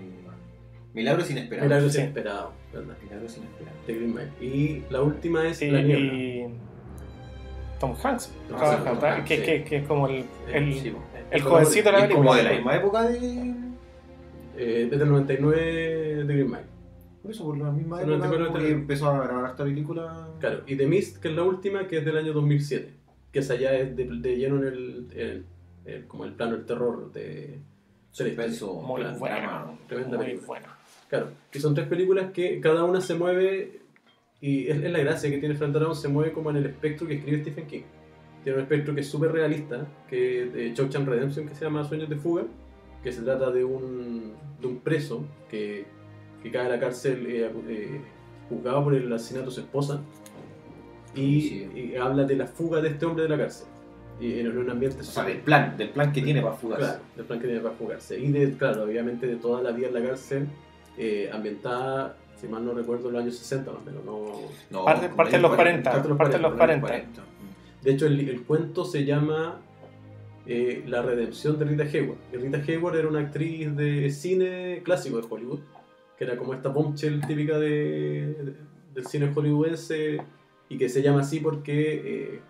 [0.94, 1.68] Milagros inesperados.
[1.68, 1.98] Milagros sí.
[2.00, 2.94] inesperados, ¿verdad?
[3.02, 3.86] Milagros inesperados.
[3.86, 4.30] De Green Mile.
[4.40, 6.12] Y la última es Sí, La Niebla.
[6.14, 6.46] y
[7.80, 8.28] Tom Hanks.
[8.48, 9.42] Tom Tom Hanks, Hanks, Tom Hanks, que, sí.
[9.42, 10.92] que- que es como el, el, Sí,
[11.30, 12.36] el jovencito de la como película.
[12.36, 13.54] de la misma época de.
[14.58, 15.60] eh, desde el 99
[16.24, 16.71] de Green Mile.
[17.22, 18.76] Por eso, por la misma época 94, como que 94.
[18.80, 20.28] empezó a grabar esta película.
[20.40, 22.92] Claro, y The Mist, que es la última, que es del año 2007.
[23.32, 25.44] Que es de, de lleno en el, el-
[25.84, 27.58] el- como el plano del terror de.
[28.10, 29.64] Suspenso, Muy Claro, buena.
[29.88, 30.46] Tremenda Muy película.
[30.46, 30.78] buena.
[31.08, 33.80] Claro, que son tres películas que cada una se mueve,
[34.40, 37.06] y es, es la gracia que tiene Frank Darabont, se mueve como en el espectro
[37.06, 37.82] que escribe Stephen King.
[38.44, 42.08] Tiene un espectro que es súper realista, que de Shawshank Redemption, que se llama Sueños
[42.10, 42.42] de Fuga,
[43.02, 45.86] que se trata de un, de un preso que,
[46.42, 48.00] que cae a la cárcel eh, eh,
[48.48, 50.00] juzgado por el asesinato de su esposa,
[51.14, 51.70] y, Sí.
[51.92, 53.66] y habla de la fuga de este hombre de la cárcel.
[54.20, 56.84] Y en un ambiente O sea, del plan, del plan que tiene para fugarse.
[56.84, 58.18] Claro, del plan que tiene para fugarse.
[58.20, 60.46] Y de, claro, obviamente de toda la vida en la cárcel,
[60.96, 64.04] eh, ambientada, si mal no recuerdo, en los años 60 más o menos.
[64.04, 64.32] No...
[64.70, 67.22] No, Parte- de en los 40, 40, parte de los 40.
[67.82, 69.58] De hecho, el, el cuento se llama
[70.46, 72.18] eh, La redención de Rita Hayworth.
[72.32, 75.60] Y Rita Hayworth era una actriz de cine clásico de Hollywood,
[76.24, 78.54] que era como esta bombshell típica de, de-
[78.94, 80.18] del cine hollywoodense
[80.68, 82.40] y que se llama así porque eh,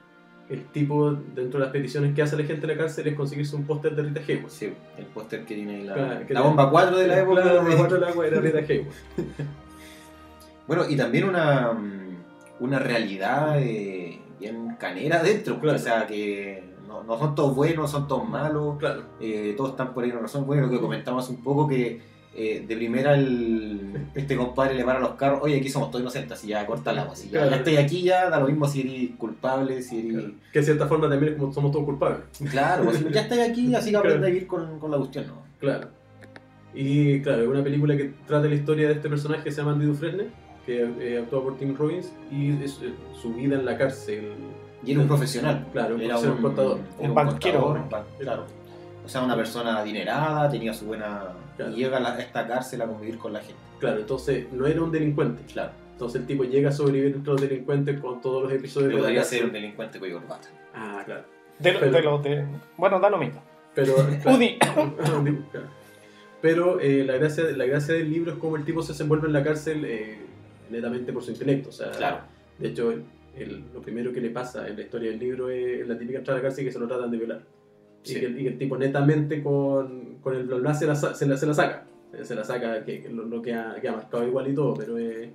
[0.51, 3.57] el tipo, dentro de las peticiones que hace la gente en la cárcel, es conseguirse
[3.57, 4.51] un póster de Rita Hayworth.
[4.51, 7.45] Sí, el póster que tiene la, Claro, que la bomba 4 de la época.
[7.45, 8.93] La cuatro de la agua era Rita Hayworth.
[10.67, 11.73] Bueno, y también una,
[12.61, 15.59] una realidad eh, bien canera dentro.
[15.61, 15.77] Claro.
[15.77, 18.79] O sea, que no, no son todos buenos, son todos malos.
[18.79, 19.03] Claro.
[19.21, 20.47] eh, todos están por ahí una razón.
[20.47, 22.01] Bueno, lo que comentamos un poco que
[22.35, 26.33] eh, de primera el, este compadre le para los carros, oye, aquí somos todos inocentes,
[26.39, 27.51] así ya corta el agua, si ya, Claro.
[27.51, 30.13] ya estoy aquí ya, da lo mismo si eres culpable, si eres...
[30.13, 30.33] Claro.
[30.53, 32.21] Que de cierta forma también es como somos todos culpables.
[32.51, 34.07] Claro, pues, ya estoy aquí, así que Claro.
[34.09, 35.43] aprende a vivir con, con la cuestión, ¿no?
[35.61, 35.89] Claro.
[36.75, 39.73] Y claro, es una película que trata la historia de este personaje que se llama
[39.73, 40.29] Andy Dufresne,
[40.65, 44.33] que eh, actúa por Tim Robbins, y es, eh, su vida en la cárcel.
[44.85, 45.67] Y era un profesional.
[45.73, 46.79] Claro, un era profesional contador.
[46.99, 47.61] era Un banquero.
[47.63, 48.47] contador, un ban- claro.
[49.05, 51.33] O sea, una persona adinerada, tenía su buena...
[51.57, 51.73] Claro.
[51.73, 53.61] Y llega a, esta cárcel a convivir con la gente.
[53.81, 55.43] Claro, entonces no era un delincuente.
[55.53, 55.73] Claro.
[55.93, 59.25] Entonces el tipo llega a sobrevivir entre los delincuentes con todos los episodios Pero podría
[59.25, 60.49] ser un delincuente cuello corbata.
[60.75, 61.25] Ah, claro.
[61.59, 62.47] De, lo- Pero- de los de-
[62.77, 63.43] bueno, da lo mismo.
[63.75, 64.39] Pero, claro.
[64.39, 64.59] Udi.
[65.51, 65.67] Claro.
[66.41, 69.33] Pero eh, la, gracia, la gracia del libro es cómo el tipo se desenvuelve en
[69.33, 70.19] la cárcel eh,
[70.71, 71.69] netamente por su intelecto.
[71.69, 72.19] O sea, Claro.
[72.59, 73.05] De hecho, el-
[73.37, 76.39] el- lo primero que le pasa en la historia del libro es la típica entrada
[76.41, 77.41] a la cárcel y que se lo tratan de violar.
[78.03, 78.17] Sí.
[78.17, 81.27] Y, que, el- y que tipo netamente con, con el bla bla se la, se
[81.27, 81.85] la, se la saca.
[82.23, 84.75] Se la saca, que, que lo, lo que, ha, que ha marcado igual y todo,
[84.75, 85.31] pero eh,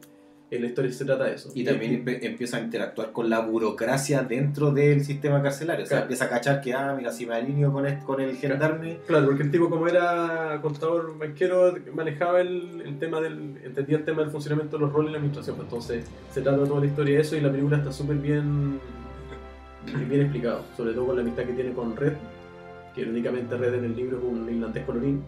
[0.52, 1.50] en la historia se trata de eso.
[1.56, 5.84] Y también empieza a interactuar con la burocracia dentro del sistema carcelario.
[5.84, 6.04] O sea, Claro.
[6.06, 9.26] empieza a cachar que, ah, mira, si me alineo con, este- con el gendarme, Claro,
[9.26, 14.22] porque el tipo como era contador banquero manejaba el, el tema del, entendía el tema
[14.22, 17.16] del funcionamiento de los roles en la administración, pues, entonces se trata toda la historia
[17.16, 18.80] de eso y la película está súper bien,
[20.08, 22.14] bien explicado, sobre todo con la amistad que tiene con Red,
[22.98, 25.24] que irónicamente Red en el libro es un irlandés colorín.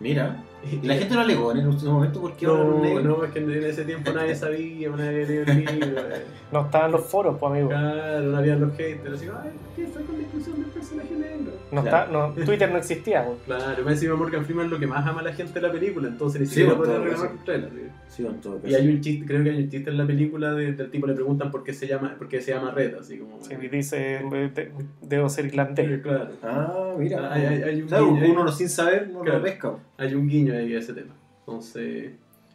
[0.00, 0.42] mira.
[0.62, 3.02] Y la gente no alegó en el último momento porque no, un negro.
[3.02, 6.22] no, es que en ese tiempo nadie sabía, nadie leía el libro, eh.
[6.52, 7.68] No estaban en los foros, pues amigo.
[7.68, 11.52] claro, no había los haters, así, ay, ¿qué está con la inclusión del personaje negro?
[11.72, 11.96] No Claro.
[12.04, 13.38] está, no, Twitter no existía, pues.
[13.46, 15.72] Claro, me encima Morgan Freeman es lo que más ama a la gente de la
[15.72, 17.68] película, entonces ni Sí, siquiera todo reclamar contra él.
[18.08, 20.52] Sí, en todo Y hay un chiste, creo que hay un chiste en la película
[20.52, 23.18] de- del tipo le preguntan por qué se llama, por qué se llama Red, así
[23.18, 23.40] como.
[23.40, 23.96] Sí, dice,
[24.30, 26.02] de- debo ser irlandés.
[26.02, 26.28] Claro.
[26.42, 27.32] Ah, mira.
[27.32, 29.38] Hay- hay- un Claro, uno no sin saber no Claro.
[29.38, 29.72] lo pesca.
[30.00, 31.14] Hay un guiño ahí a ese tema.
[31.40, 32.12] Entonces,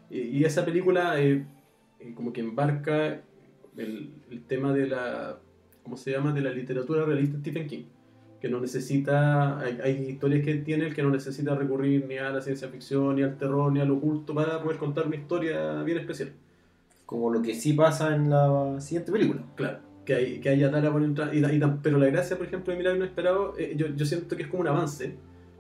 [0.10, 1.46] y, y esa película eh,
[2.00, 3.22] eh, como que embarca
[3.78, 5.38] el, el tema de la,
[5.84, 6.34] ¿cómo se llama?
[6.34, 7.84] De la literatura realista de Stephen King.
[8.42, 12.32] Que no necesita, hay, hay historias que tiene el que no necesita recurrir ni a
[12.32, 16.00] la ciencia ficción, ni al terror, ni al oculto para poder contar una historia bien
[16.00, 16.32] especial.
[17.06, 19.44] Como lo que sí pasa en la siguiente película.
[19.56, 21.36] Claro, que, hay, que haya tala por entrar.
[21.36, 24.44] Y, y pero la gracia, por ejemplo, de Milagro Inesperado, eh, yo, yo siento que
[24.44, 25.16] es como un avance,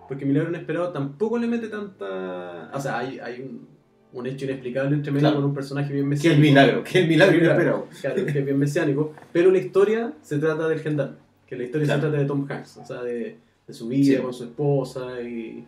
[0.07, 2.69] porque Milagro Inesperado tampoco le mete tanta.
[2.73, 3.67] O sea, hay, hay un,
[4.13, 5.35] un hecho inexplicable entre medio Claro.
[5.37, 6.41] con un personaje bien Que el mesiánico.
[6.41, 7.87] milagro, que el milagro inesperado.
[8.01, 11.15] Claro, que es bien mesiánico, pero la historia se trata del gendarme,
[11.47, 12.01] que la historia Claro.
[12.01, 13.37] se trata de Tom Hanks, o sea, de,
[13.67, 14.21] de su vida Sí.
[14.23, 15.65] con su esposa y,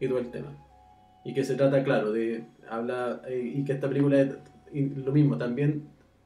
[0.00, 0.48] y todo el tema.
[1.24, 4.34] Y que se trata, claro, de habla eh, y que esta película es
[4.72, 5.84] lo mismo, también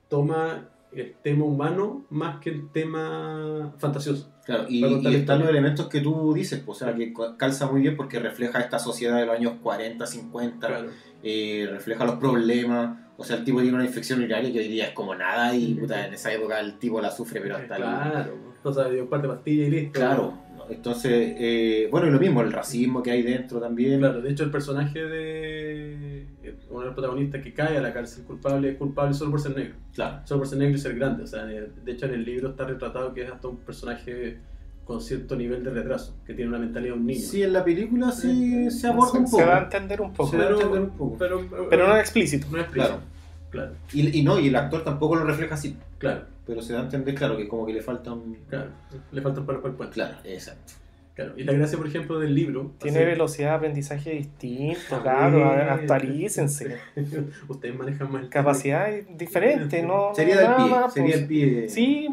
[0.08, 4.32] toma el tema humano más que el tema fantasioso.
[4.56, 7.80] Claro, y, están los elementos que tú dices, pues, o sea, que ca- calza muy
[7.82, 10.88] bien porque refleja esta sociedad de los años 40, 50, Claro.
[11.22, 12.98] eh, refleja los problemas.
[13.16, 15.74] O sea, el tipo tiene una infección urinaria que hoy día es como nada y
[15.74, 19.02] puta, en esa época el tipo la sufre, pero hasta el- Claro, o sea, dio
[19.02, 20.00] un par de pastillas y listo.
[20.00, 20.34] Claro,
[20.70, 23.98] entonces, eh, bueno, y lo mismo, el racismo que hay dentro también.
[24.00, 27.92] Claro, de hecho el personaje de eh, uno de los protagonistas que cae a la
[27.92, 29.74] cárcel culpable es culpable solo por ser negro.
[29.94, 30.20] Claro.
[30.24, 31.24] Solo por ser negro y ser grande.
[31.24, 34.38] O sea, de de hecho en el libro está retratado que es hasta un personaje
[34.84, 37.20] con cierto nivel de retraso, que tiene una mentalidad de un niño.
[37.20, 39.46] Sí, en la película sí Eh, se aborda Se, un se poco.
[39.46, 40.30] da a entender un poco.
[40.30, 41.16] Se entender un poco.
[41.18, 42.46] Pero, Pero no es explícito.
[42.50, 42.88] no es Claro.
[42.94, 43.02] claro.
[43.50, 45.76] Claro, Y, y no, y el actor tampoco lo refleja así.
[45.98, 48.36] claro, Pero se da a entender, claro, que como que le falta un.
[48.48, 48.70] claro.
[49.12, 49.94] Le falta un palo para el puente.
[49.94, 50.72] Claro, exacto.
[51.14, 51.34] Claro.
[51.36, 52.72] Y la gracia, por ejemplo, del libro.
[52.78, 55.54] Tiene así- velocidad de aprendizaje distinto, Ah, cabrón.
[55.56, 55.68] bien.
[55.68, 56.76] Actualícense.
[57.48, 60.14] Ustedes manejan más el Capacidad diferente, ¿no?
[60.14, 60.64] Sería del pie.
[60.70, 61.20] más, sería pues.
[61.22, 61.68] el pie.
[61.68, 62.08] Sí,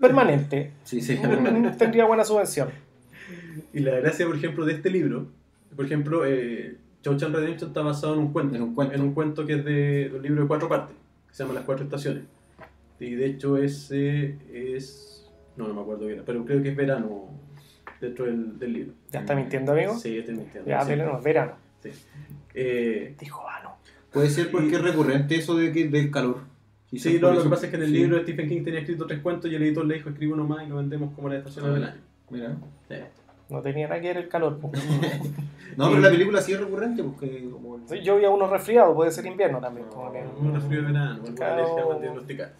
[0.00, 0.72] permanente.
[0.84, 1.18] Sí, sí.
[1.78, 2.68] Tendría buena subvención.
[3.72, 5.28] Y la gracia, por ejemplo, de este libro,
[5.76, 8.56] por ejemplo, eh, Shawshank Redemption está basado en un cuento.
[8.56, 8.94] En un cuento.
[8.94, 10.96] En un cuento que es de, de un libro de cuatro partes,
[11.28, 12.24] que se llama Las Cuatro Estaciones.
[13.00, 15.26] Y de hecho ese es...
[15.56, 17.28] No, no me acuerdo bien, pero creo que es verano
[18.00, 18.92] dentro del, del libro.
[19.10, 19.94] ¿Ya está mintiendo, amigo?
[19.96, 20.68] Sí, estoy mintiendo.
[20.68, 20.88] Ya, sí.
[20.88, 21.52] tenemos verano.
[21.82, 21.90] Sí.
[22.54, 23.76] Eh, Dijo Vano.
[24.12, 26.38] Puede ser porque es recurrente eso de que, del calor.
[26.88, 27.94] Quizás sí, no, lo que pasa es que en el sí.
[27.98, 30.64] libro Stephen King tenía escrito tres cuentos y el editor le dijo escribe uno más
[30.64, 31.74] y lo vendemos como las estaciones Ah.
[31.74, 32.00] del año.
[32.30, 32.56] Mira.
[32.88, 32.94] Sí.
[33.50, 34.58] No tenía nada que ver el calor.
[34.58, 34.70] po.
[35.76, 39.12] No, pero la película sí es recurrente porque como Yo vi a uno resfriado, puede
[39.12, 39.86] ser invierno también.
[39.88, 41.98] como que- Un resfrío de verano, alguna Claro.
[42.00, 42.52] diagnosticada.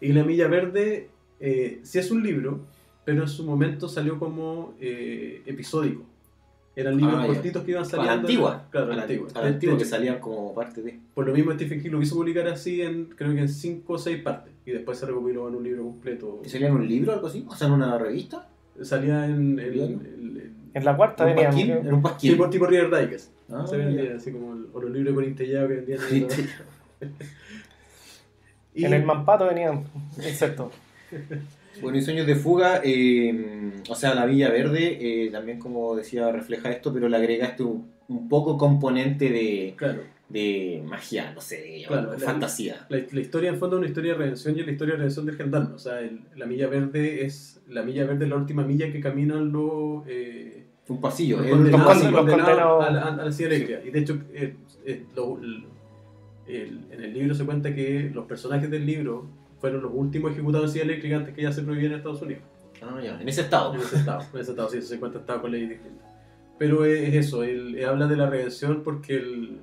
[0.00, 1.08] Y La Milla Verde
[1.40, 2.60] eh, sí es un libro,
[3.04, 6.04] pero en su momento salió como eh, episódico.
[6.76, 7.34] Eran libros Ah, ya.
[7.34, 8.14] cortitos que iban a saliendo.
[8.14, 8.66] la antigua.
[8.70, 9.28] Claro, a a la antigua.
[9.34, 10.98] A la antigua que salían como parte de.
[11.14, 13.98] Por lo mismo Stephen King lo quiso publicar así en, creo que en cinco o
[13.98, 14.52] seis partes.
[14.66, 16.42] Y después se recopiló en un libro completo.
[16.44, 17.44] ¿Y salía en un libro o algo así?
[17.48, 18.48] O sea, en una revista.
[18.82, 20.00] Salía en el, ¿Diario?
[20.00, 21.76] el- el- En la cuarta ¿En un venía.
[21.78, 22.32] En un pasquín.
[22.32, 23.30] tipo, tipo Reader Digest.
[23.52, 26.00] Ah, se vendía así como el- o los libros Corintellado que vendían.
[28.74, 29.84] Y- En el Mampato venían
[30.16, 30.72] insectos.
[31.82, 34.96] Bueno, y Sueños de Fuga, eh, o sea, la Villa Verde,
[35.26, 40.02] eh, también como decía, refleja esto, pero le agregaste un, un poco componente de, Claro.
[40.28, 42.86] de magia, no sé, Claro, de la- fantasía.
[42.88, 44.98] La, la historia en fondo es una historia de redención y es la historia de
[44.98, 45.74] redención del gendarme.
[45.74, 49.00] O sea, el- la milla verde es la milla verde es la última milla que
[49.00, 53.32] caminan los, eh, Un pasillo, los eh, condenados, los condenados condenados- a la, a la
[53.32, 53.80] silla eléctrica.
[53.84, 54.54] Y de hecho, eh,
[54.86, 55.40] eh, lo-
[56.46, 59.26] el- en el libro se cuenta que los personajes del libro
[59.60, 62.42] fueron los últimos ejecutados en silla eléctrica antes que ya se prohibiera en Estados Unidos.
[62.82, 63.74] Ah, ya, en ese estado.
[63.74, 66.06] En ese estado, en ese estado, sí, 50 estados con leyes distintas.
[66.58, 69.58] Pero es, es eso, él, él habla de la redención porque el,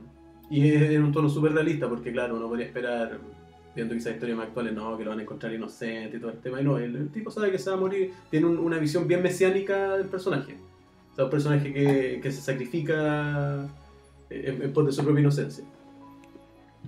[0.50, 3.20] y es en un tono súper realista, porque claro, uno podría esperar,
[3.76, 6.40] viendo quizás historias más actuales, no, que lo van a encontrar inocente y todo el
[6.40, 8.78] tema, y no, el, el tipo sabe que se va a morir, tiene un- una
[8.78, 10.58] visión bien mesiánica del personaje.
[11.12, 13.68] O sea, un personaje que, que se sacrifica
[14.30, 15.64] en, en pos de su propia inocencia.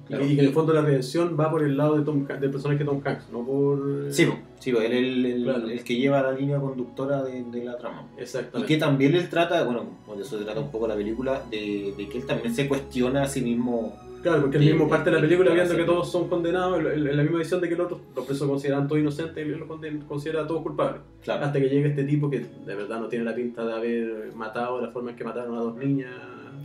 [0.07, 0.25] Claro.
[0.25, 2.83] Y, que en el fondo la redención va por el lado de Tom, del personaje
[2.83, 4.11] Tom Hanks, no por...
[4.11, 5.69] Sí, po, sí, po, él es el, el- Claro.
[5.69, 8.07] el que lleva la línea conductora de, de la trama.
[8.17, 8.73] Y Exactamente.
[8.73, 9.85] que también él trata, bueno,
[10.15, 13.23] de eso se trata un poco la película, de, de que él también se cuestiona
[13.23, 13.93] a sí mismo.
[14.21, 17.15] Claro, porque de- mismo parte de la película de viendo que todos son condenados, en
[17.17, 20.03] la misma visión de que los otros, los presos consideran todos inocentes y él los
[20.07, 21.01] considera a todos culpables.
[21.23, 24.33] Claro, Hasta que llega este tipo que de verdad no tiene la pinta de haber
[24.35, 26.11] matado de la forma en que mataron a dos niñas.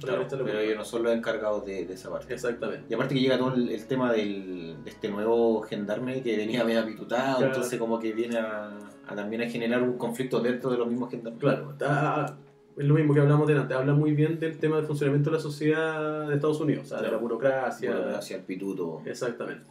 [0.00, 2.32] Claro, pero ellos no son los encargados de, de esa parte.
[2.34, 2.86] Exactamente.
[2.90, 6.64] Y aparte que llega todo el, el tema del, de este nuevo gendarme que venía
[6.64, 7.52] medio apitutado, Claro.
[7.54, 8.70] entonces como que viene a,
[9.06, 11.40] a también a generar un conflicto dentro de los mismos gendarmes.
[11.40, 12.34] Claro, ah,
[12.76, 13.74] es lo mismo que hablamos delante.
[13.74, 17.02] Habla muy bien del tema del funcionamiento de la sociedad de Estados Unidos, o sea,
[17.02, 18.16] de la burocracia.
[18.16, 19.02] Hacia el pituto.
[19.04, 19.64] Exactamente.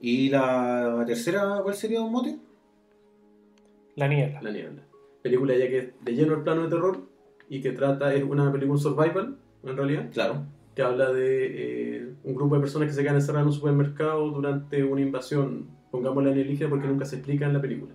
[0.00, 2.38] ¿Y la tercera cuál sería un mote?
[3.96, 4.40] La niebla.
[4.42, 4.82] La niebla.
[5.22, 6.98] Película ya que es de lleno el plano de terror
[7.48, 10.06] y que trata, es una película survival, en realidad.
[10.12, 10.42] Claro.
[10.74, 14.28] que habla de eh, un grupo de personas que se quedan encerradas en un supermercado
[14.30, 17.92] durante una invasión, pongámosla alienígena porque nunca se explica en la película.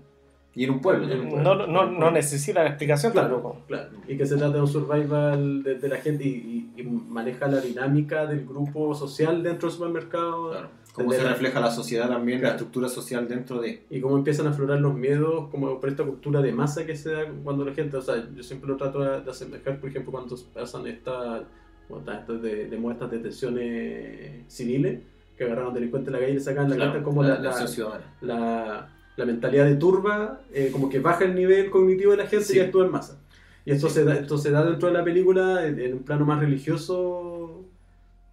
[0.53, 1.07] Y en un pueblo.
[1.09, 1.55] En un ¿no?
[1.55, 3.61] No, no, no necesita la explicación tampoco.
[3.67, 3.91] claro.
[4.07, 7.47] Y que se trata de un survival de, de la gente y, y- y maneja
[7.47, 10.69] la dinámica del grupo social dentro del supermercado Claro.
[10.93, 12.51] Cómo se la- refleja la sociedad también, Claro.
[12.53, 13.83] la estructura social dentro de.
[13.89, 17.11] y cómo empiezan a aflorar los miedos como por esta cultura de masa que se
[17.11, 20.35] da cuando la gente, o sea, yo siempre lo trato de, asemejar, por ejemplo, cuando
[20.53, 21.43] pasan estas
[21.89, 24.99] estas de, de muestras de detenciones civiles
[25.37, 27.67] que agarraron delincuentes en la calle y le sacan la Claro, carta como la, la-
[27.67, 28.05] ciudadana.
[28.21, 32.45] la, la mentalidad de turba, eh, como que baja el nivel cognitivo de la gente
[32.45, 32.57] Sí.
[32.57, 33.19] y actúa en masa.
[33.65, 36.25] Y esto, se da, esto se da dentro de la película en, en un plano
[36.25, 37.60] más religioso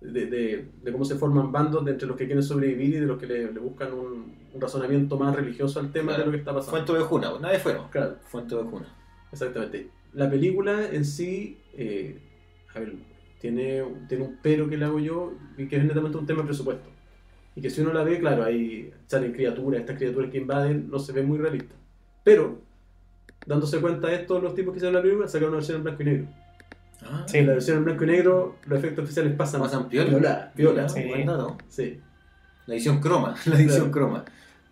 [0.00, 3.06] de, de- de cómo se forman bandos de entre los que quieren sobrevivir y de
[3.06, 6.20] los que le, le buscan un, un razonamiento más religioso al tema Claro.
[6.20, 6.70] de lo que está pasando.
[6.70, 7.88] Fuente Ovejuna, pues nadie fueron.
[7.90, 8.86] Claro, Fuente Ovejuna.
[9.32, 9.90] exactamente.
[10.14, 12.18] La película en sí, eh,
[12.74, 12.94] a ver,
[13.40, 16.46] tiene, tiene un pero que le hago yo y que es netamente un tema de
[16.48, 16.88] presupuesto.
[17.56, 20.98] Y que si uno la ve, claro, ahí salen criaturas, estas criaturas que invaden, no
[21.00, 21.74] se ve muy realista.
[22.22, 22.60] Pero,
[23.46, 26.02] dándose cuenta de esto, los tipos que hicieron la película sacaron una versión en blanco
[26.02, 26.28] y negro.
[27.04, 27.38] Ah, Sí.
[27.38, 29.60] En la versión en blanco y negro, los efectos especiales pasan.
[29.60, 30.08] Pasan piola.
[30.10, 30.88] Piola, piola.
[30.88, 31.02] Sí.
[31.68, 32.00] Sí.
[32.66, 33.34] La edición croma.
[33.46, 33.92] La edición Claro.
[33.92, 34.24] croma.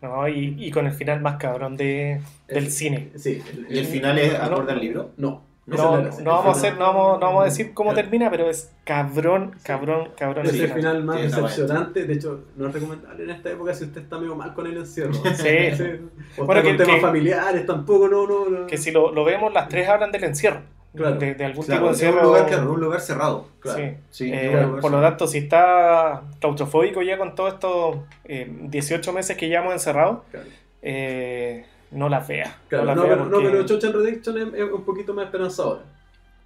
[0.03, 0.29] ¿no?
[0.29, 3.11] Y, y con el final más cabrón de, del El- cine.
[3.17, 3.43] Sí.
[3.71, 4.45] ¿Y el final es No.
[4.45, 5.13] acorde al libro?
[5.17, 5.45] No.
[5.69, 5.77] No,
[6.25, 8.03] vamos a hacer, no vamos, no vamos a decir cómo Claro.
[8.05, 10.47] termina, pero es cabrón, cabrón, cabrón.
[10.47, 10.77] Es el el final.
[10.99, 12.05] final más Sí, decepcionante.
[12.07, 14.77] De hecho, no es recomendable en esta época si usted está medio mal con el
[14.77, 15.13] encierro.
[15.15, 15.23] Sí.
[16.39, 18.49] O Bueno, está que- con temas que- familiares, tampoco, no, no.
[18.49, 18.67] no.
[18.69, 20.61] Que si lo, lo vemos, las tres hablan del encierro.
[20.97, 21.17] Claro.
[21.17, 22.23] De, de algún Claro, tipo de un encierro.
[22.25, 23.47] lugar, claro, un lugar cerrado.
[23.61, 23.79] Claro.
[23.79, 23.95] Sí.
[24.11, 25.03] Sí, Eh, un lugar por lo cerrado.
[25.13, 30.47] tanto, si está claustrofóbico ya con todos estos eh, 18 meses que llevamos encerrados, Claro.
[30.83, 32.57] eh, no las vea.
[32.69, 35.27] Claro, las no, vea pero, no, porque- pero Chochen Redemption es, es un poquito más
[35.27, 35.83] esperanzadora.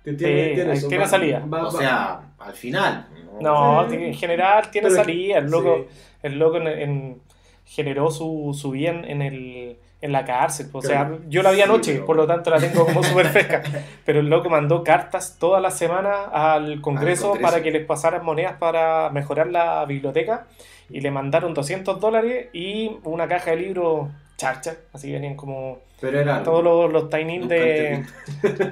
[0.04, 0.54] Que Sí, ahí
[0.88, 1.40] tiene salida.
[1.40, 3.06] va- O va- sea, al final.
[3.40, 3.90] No, Sí.
[3.90, 5.38] tiene- en general tiene Pero- salida.
[5.38, 5.96] El loco, sí.
[6.22, 7.22] el loco en, en-
[7.66, 10.68] generó su, su vida en, en el, en la cárcel.
[10.72, 13.26] O sea, yo la vi Sí, anoche, pero- por lo tanto la tengo como súper
[13.26, 13.62] fresca.
[14.06, 17.50] Pero el loco mandó cartas toda la semana al Congreso, Congreso.
[17.50, 20.46] para que les pasaran monedas para mejorar la biblioteca.
[20.88, 24.74] Y le mandaron 200 dólares y una caja de libros charcha.
[24.92, 28.04] Así venían como Pero todos los, los tiny de,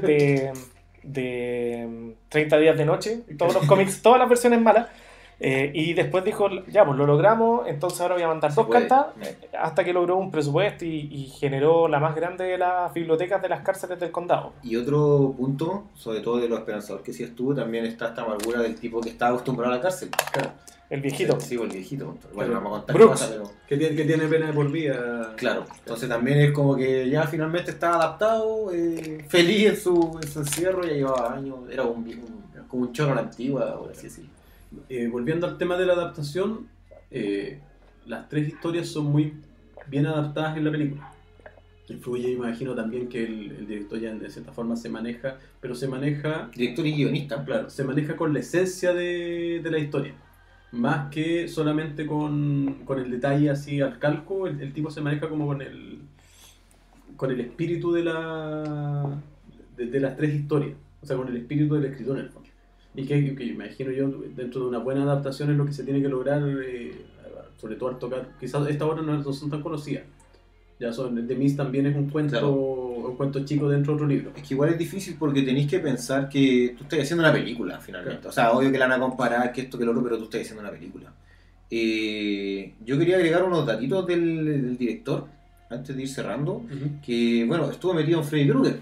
[0.02, 0.52] de,
[1.02, 4.88] de 30 días de noche, todos los cómics, todas las versiones malas.
[5.40, 8.66] Eh, y después dijo, ya, pues lo logramos, entonces ahora voy a mandar Se dos
[8.66, 8.88] puede.
[8.88, 9.14] cartas
[9.56, 13.48] hasta que logró un presupuesto y, y generó la más grande de las bibliotecas de
[13.48, 14.52] las cárceles del condado.
[14.64, 18.62] Y otro punto, sobre todo de lo esperanzador que sí estuvo, también está esta amargura
[18.62, 20.10] del tipo que está acostumbrado a la cárcel.
[20.90, 21.38] El viejito.
[21.38, 22.16] Sí, o el viejito.
[22.34, 23.22] Bueno, no vamos a contar Brooks.
[23.30, 23.50] pero...
[23.68, 25.34] Que tiene, que tiene pena de por vida.
[25.36, 30.28] Claro, entonces también es como que ya finalmente está adaptado, eh, feliz en su, en
[30.28, 33.90] su encierro, ya llevaba años, era un, un- como un choro a la antigua, o
[33.90, 34.28] así así.
[34.88, 36.68] Eh, volviendo al tema de la adaptación,
[37.10, 37.60] eh,
[38.06, 39.34] las tres historias son muy
[39.86, 41.12] bien adaptadas en la película.
[41.88, 45.88] Influye, imagino también que el, el director ya de cierta forma se maneja, pero se
[45.88, 47.42] maneja, Director y guionista.
[47.44, 50.12] claro, se maneja con la esencia de, de la historia.
[50.70, 55.30] Más que solamente con, con el detalle así al calco, el, el tipo se maneja
[55.30, 56.00] como con el
[57.16, 59.18] con el espíritu de la
[59.76, 62.47] de, de las tres historias, o sea, con el espíritu del escritor en el fondo.
[63.00, 66.02] Y que, que imagino yo, dentro de una buena adaptación es lo que se tiene
[66.02, 66.92] que lograr, eh,
[67.60, 70.04] sobre todo al tocar, quizás esta obra no, son tan conocidas.
[70.80, 72.50] Ya son, The Mist también es un cuento, Claro.
[72.52, 74.32] un cuento chico dentro de otro libro.
[74.36, 77.78] Es que igual es difícil porque tenéis que pensar que tú estás haciendo una película
[77.80, 78.28] finalmente.
[78.28, 80.24] O sea, obvio que la van a comparar, que esto, que lo otro, pero tú
[80.24, 81.12] estás haciendo una película.
[81.70, 85.26] Eh, yo quería agregar unos datitos del, del director,
[85.70, 86.62] antes de ir cerrando,
[87.04, 88.80] que bueno, estuvo metido en Freddy Krueger.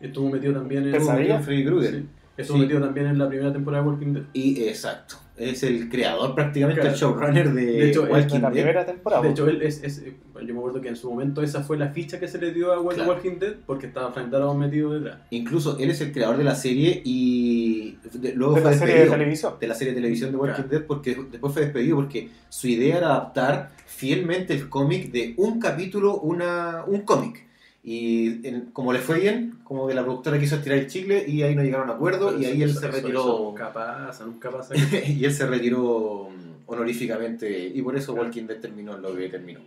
[0.00, 1.18] Estuvo metido también en, Estuvo ¿Pesadilla?
[1.22, 1.94] metido en Freddy Krueger.
[1.94, 2.06] Sí.
[2.42, 2.52] Sí.
[2.58, 4.22] metido también en la primera temporada de Walking Dead.
[4.32, 6.94] Y exacto, es el creador prácticamente, Claro.
[6.94, 8.52] el showrunner de, De hecho, Walking la Dead.
[8.52, 9.22] primera temporada.
[9.22, 11.88] De hecho, él es, es- yo me acuerdo que en su momento esa fue la
[11.90, 13.12] ficha que se le dio a Walking Claro.
[13.12, 15.18] Walking Dead porque estaba Frank Darabont metido detrás.
[15.30, 18.94] Incluso él es el creador de la serie y de- luego de fue la serie
[18.94, 19.54] de despedido televisión.
[19.60, 20.68] de la serie de televisión de Walking Claro.
[20.70, 25.60] Dead porque después fue despedido porque su idea era adaptar fielmente el cómic de un
[25.60, 27.46] capítulo, una, un cómic.
[27.86, 31.42] Y en- como le fue bien, como que la productora quiso estirar el chicle y
[31.42, 34.24] ahí no llegaron a acuerdo y Eso- ahí él eso- se retiró eso nunca pasa,
[34.24, 34.74] nunca pasa.
[35.06, 38.26] y él se retiró mm, honoríficamente y por eso Claro.
[38.28, 39.60] Walking Dead terminó lo que terminó.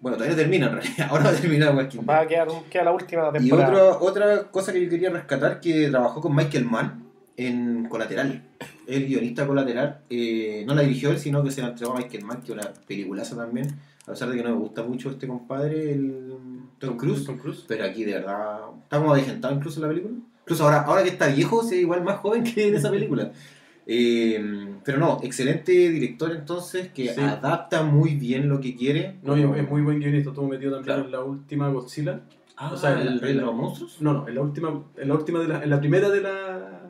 [0.00, 2.08] Bueno, todavía no termina en realidad, ahora va a terminar Walking Dead.
[2.08, 3.98] Va a quedar, queda la última Y temporada.
[3.98, 7.02] otra, otra cosa que yo quería rescatar, que trabajó con Michael Mann
[7.36, 8.40] en Colateral.
[8.86, 12.24] El guionista Colateral, eh, no la dirigió él, sino que se la entregó a Michael
[12.24, 13.68] Mann, que es una peliculaza también,
[14.08, 16.24] a pesar de que no me gusta mucho este compadre, el
[16.78, 17.24] Tom Cruise.
[17.24, 17.64] Tom Cruise.
[17.68, 20.14] Pero aquí de verdad está como avejentado incluso en la película.
[20.44, 23.30] Incluso ahora, ahora que está viejo, se ve igual más joven que en esa película.
[23.90, 27.20] Eh, pero no, excelente director entonces, que Sí.
[27.20, 29.16] adapta muy bien lo que quiere.
[29.22, 31.04] No, y es muy buen guionista, estuvo metido también Claro.
[31.06, 32.20] en la última Godzilla.
[32.56, 33.96] Ah, o sea, el rey de los monstruos.
[34.00, 36.80] No, no, en la última, en la última de la, en la primera de la.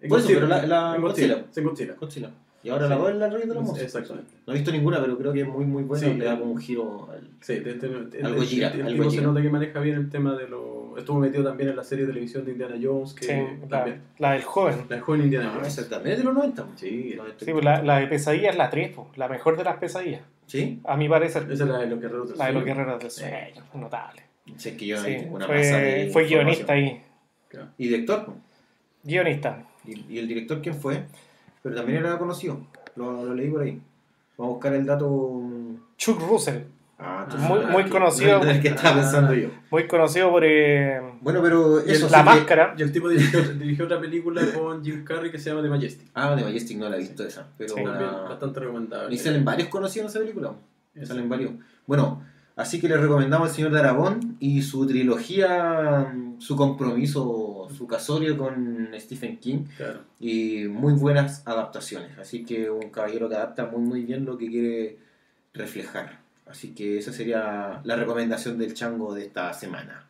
[0.00, 1.34] En Godzilla, pero la- la- en Godzilla.
[1.34, 1.52] Godzilla.
[1.60, 1.94] en Godzilla.
[2.00, 2.30] Godzilla.
[2.62, 2.90] Y ahora Sí.
[2.90, 3.82] la voz es la rey de los monstruos.
[3.82, 4.30] Exactamente.
[4.46, 6.06] No he visto ninguna, pero creo que es muy muy buena.
[6.06, 8.68] Sí, le da eh, como un giro al- Sí, de- de- de- Algo el- gira,
[8.68, 10.96] el, algo tipo se nota que maneja bien el tema de lo.
[10.98, 13.32] Estuvo metido también en la serie de televisión de Indiana Jones, que Sí,
[13.62, 14.02] la, también.
[14.18, 14.74] la del joven.
[14.88, 15.88] La joven Indiana Jones.
[15.88, 16.66] también es de los 90.
[16.74, 19.76] Sí, Sí, pues la, la de pesadilla es la 3, po, la mejor de las
[19.76, 20.22] pesadillas.
[20.46, 20.80] ¿Sí?
[20.84, 21.44] A mi parecer.
[21.52, 24.22] esa es la de los guerreros del La de los guerreros del sueño, notable.
[24.56, 24.96] Sí, es que yo
[25.30, 27.00] una masa de fue, fue guionista ahí.
[27.76, 28.24] Y director.
[28.24, 28.36] pues.
[29.04, 29.62] Guionista.
[29.86, 31.04] ¿Y, y el director quién fue?
[31.68, 32.60] Pero también era conocido.
[32.96, 33.80] Lo, lo leí por ahí.
[34.36, 35.42] Vamos a buscar el dato.
[35.96, 36.62] Chuck Russell,
[37.00, 38.42] Ah, Muy- muy que- conocido.
[38.42, 39.50] no el que estaba pensando yo.
[39.70, 42.74] muy conocido por eh, Bueno, pero eso La sí Máscara.
[42.76, 46.08] Y el tipo dirigió, dirigió otra película con Jim Carrey que se llama The Majestic.
[46.14, 47.46] Ah, de Majestic no la he visto esa.
[47.56, 47.80] Pero Sí.
[47.82, 49.14] Una- bastante recomendable.
[49.14, 50.52] Y salen varios conocidos en esa película.
[50.96, 51.06] Eso.
[51.06, 51.52] Salen varios.
[51.86, 52.20] Bueno,
[52.58, 58.36] así que les recomendamos El Señor de Aragón y su trilogía, su compromiso, su casorio
[58.36, 60.00] con Stephen King Claro.
[60.20, 62.18] y muy buenas adaptaciones.
[62.18, 64.98] Así que un caballero que adapta muy muy bien lo que quiere
[65.54, 66.20] reflejar.
[66.46, 70.04] Así que esa sería la recomendación del chango de esta semana.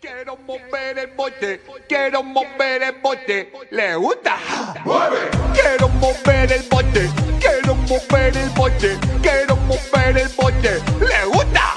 [0.00, 4.36] Quiero mover el bote, quiero mover el bote, ¿le gusta?
[4.84, 5.16] ¡Mueve!
[5.54, 7.08] Quiero mover el bote,
[7.40, 11.73] quiero mover el bote, quiero mover el bote, ¿le gusta?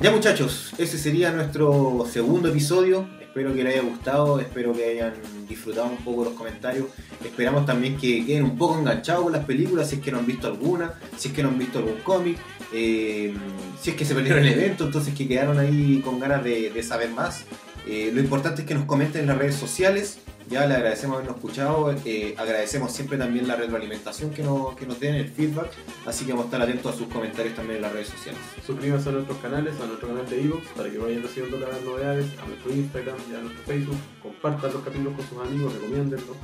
[0.00, 3.06] Ya muchachos, ese sería nuestro segundo episodio.
[3.20, 5.14] Espero que les haya gustado, espero que hayan
[5.48, 6.86] disfrutado un poco los comentarios.
[7.24, 10.26] Esperamos también que queden un poco enganchados con las películas, si es que no han
[10.26, 12.36] visto alguna, si es que no han visto algún cómic,
[12.74, 13.32] eh,
[13.80, 16.82] si es que se perdieron el evento, entonces que quedaron ahí con ganas de, de
[16.82, 17.44] saber más.
[17.86, 20.18] Eh, lo importante es que nos comenten en las redes sociales.
[20.52, 21.94] Ya le agradecemos habernos escuchado.
[22.04, 25.70] eh, agradecemos siempre también la retroalimentación que nos, que nos den, el feedback.
[26.04, 28.38] Así que vamos a estar atentos a sus comentarios también en las redes sociales.
[28.66, 32.26] Suscríbanse a nuestros canales, a nuestro canal de Evox para que vayan recibiendo las novedades,
[32.42, 33.96] a nuestro Instagram y a nuestro Facebook.
[34.22, 36.36] Compartan los capítulos con sus amigos, recomiéndenlos.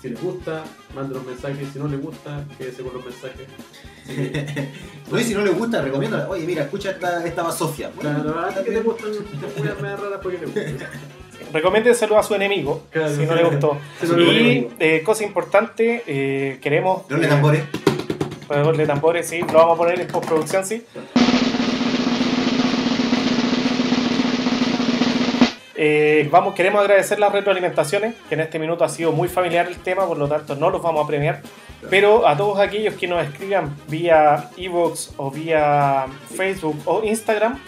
[0.00, 1.68] Si les gusta, manden los mensajes.
[1.74, 3.46] Si no les gusta, quédese con los mensajes.
[5.10, 6.26] No, y si no les gusta, recomiendo.
[6.30, 7.90] Oye, mira, escucha esta, esta Sofía.
[8.00, 9.10] Claro, a ti que te gustan
[9.62, 10.88] las raras porque te gustan.
[11.52, 13.78] Recomiéndenselo a su enemigo, Claro, si no le gustó.
[14.02, 17.06] Y eh, cosa importante, eh, queremos...
[17.08, 17.62] Doble eh, tambores.
[18.48, 20.84] Redoble de tambores, sí, lo vamos a poner en postproducción, sí.
[25.84, 29.78] Eh, vamos, queremos agradecer las retroalimentaciones, que en este minuto ha sido muy familiar el
[29.78, 31.40] tema, por lo tanto no los vamos a premiar.
[31.90, 37.58] Pero a todos aquellos que nos escriban vía Evox o vía Facebook o Instagram,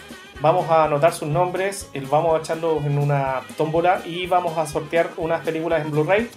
[0.45, 4.67] vamos a anotar sus nombres, eh, vamos a echarlos en una tómbola y vamos a
[4.67, 6.29] sortear unas películas en Blu-ray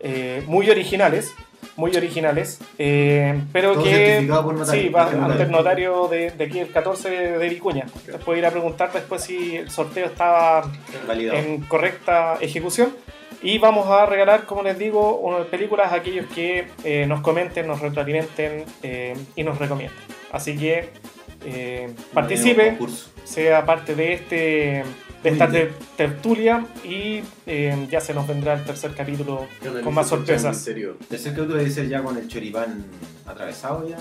[0.00, 1.32] eh, muy originales,
[1.76, 4.82] muy originales, eh, pero Todo que por notario.
[4.82, 6.08] sí, va Ante el notario.
[6.08, 7.08] de, de aquí el 14
[7.38, 7.86] de Vicuña.
[7.94, 10.70] Después puede ir a preguntar después si el sorteo estaba
[11.08, 11.38] Validado.
[11.38, 12.94] en correcta ejecución.
[13.42, 17.66] Y vamos a regalar, como les digo, unas películas a aquellos que eh, nos comenten,
[17.66, 19.98] nos retroalimenten eh, y nos recomienden.
[20.32, 20.90] Así que
[21.44, 22.76] eh, participe,
[23.24, 24.84] sea parte de este
[25.22, 29.46] de esta ter- tertulia y eh, ya se nos vendrá el tercer capítulo
[29.82, 30.58] con más sorpresas.
[30.58, 30.96] Interior.
[31.08, 32.84] Tercer capítulo debe ser ya con el choripán
[33.26, 33.96] atravesado ya.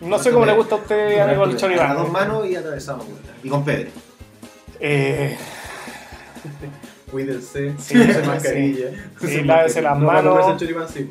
[0.00, 2.98] No sé cómo le gusta a usted, amigo, el A las dos manos y atravesado.
[2.98, 3.28] me gusta.
[3.44, 3.90] Y con pedre.
[4.80, 5.36] Eh,
[7.12, 8.26] Cuídense, Sí, usen sí.
[8.28, 8.90] mascarilla.
[9.20, 10.60] Sí, Usen lávese las manos.
[10.62, 11.10] el sí.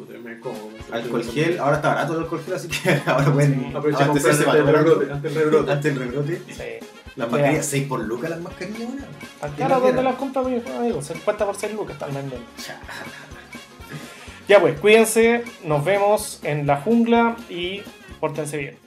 [0.91, 4.43] Alcohol gel, ahora está barato el alcohol gel, así que ahora pueden Aprovecha de abastecerse
[4.43, 5.13] comprarse para antes del tomar rebrote.
[5.13, 5.71] Antes del rebrote.
[5.71, 6.41] Antes del rebrote.
[6.53, 6.87] sí.
[7.17, 9.03] Las mascarillas, 6 por lucas las mascarillas, una.
[9.41, 10.61] Tan ¿Qué caro, más ¿dónde las compra, amigo?
[10.77, 11.01] amigo?
[11.01, 12.47] 50 por 6 lucas están vendiendo.
[14.47, 17.81] Ya pues, cuídense, nos vemos en la jungla y
[18.19, 18.77] pórtense bien.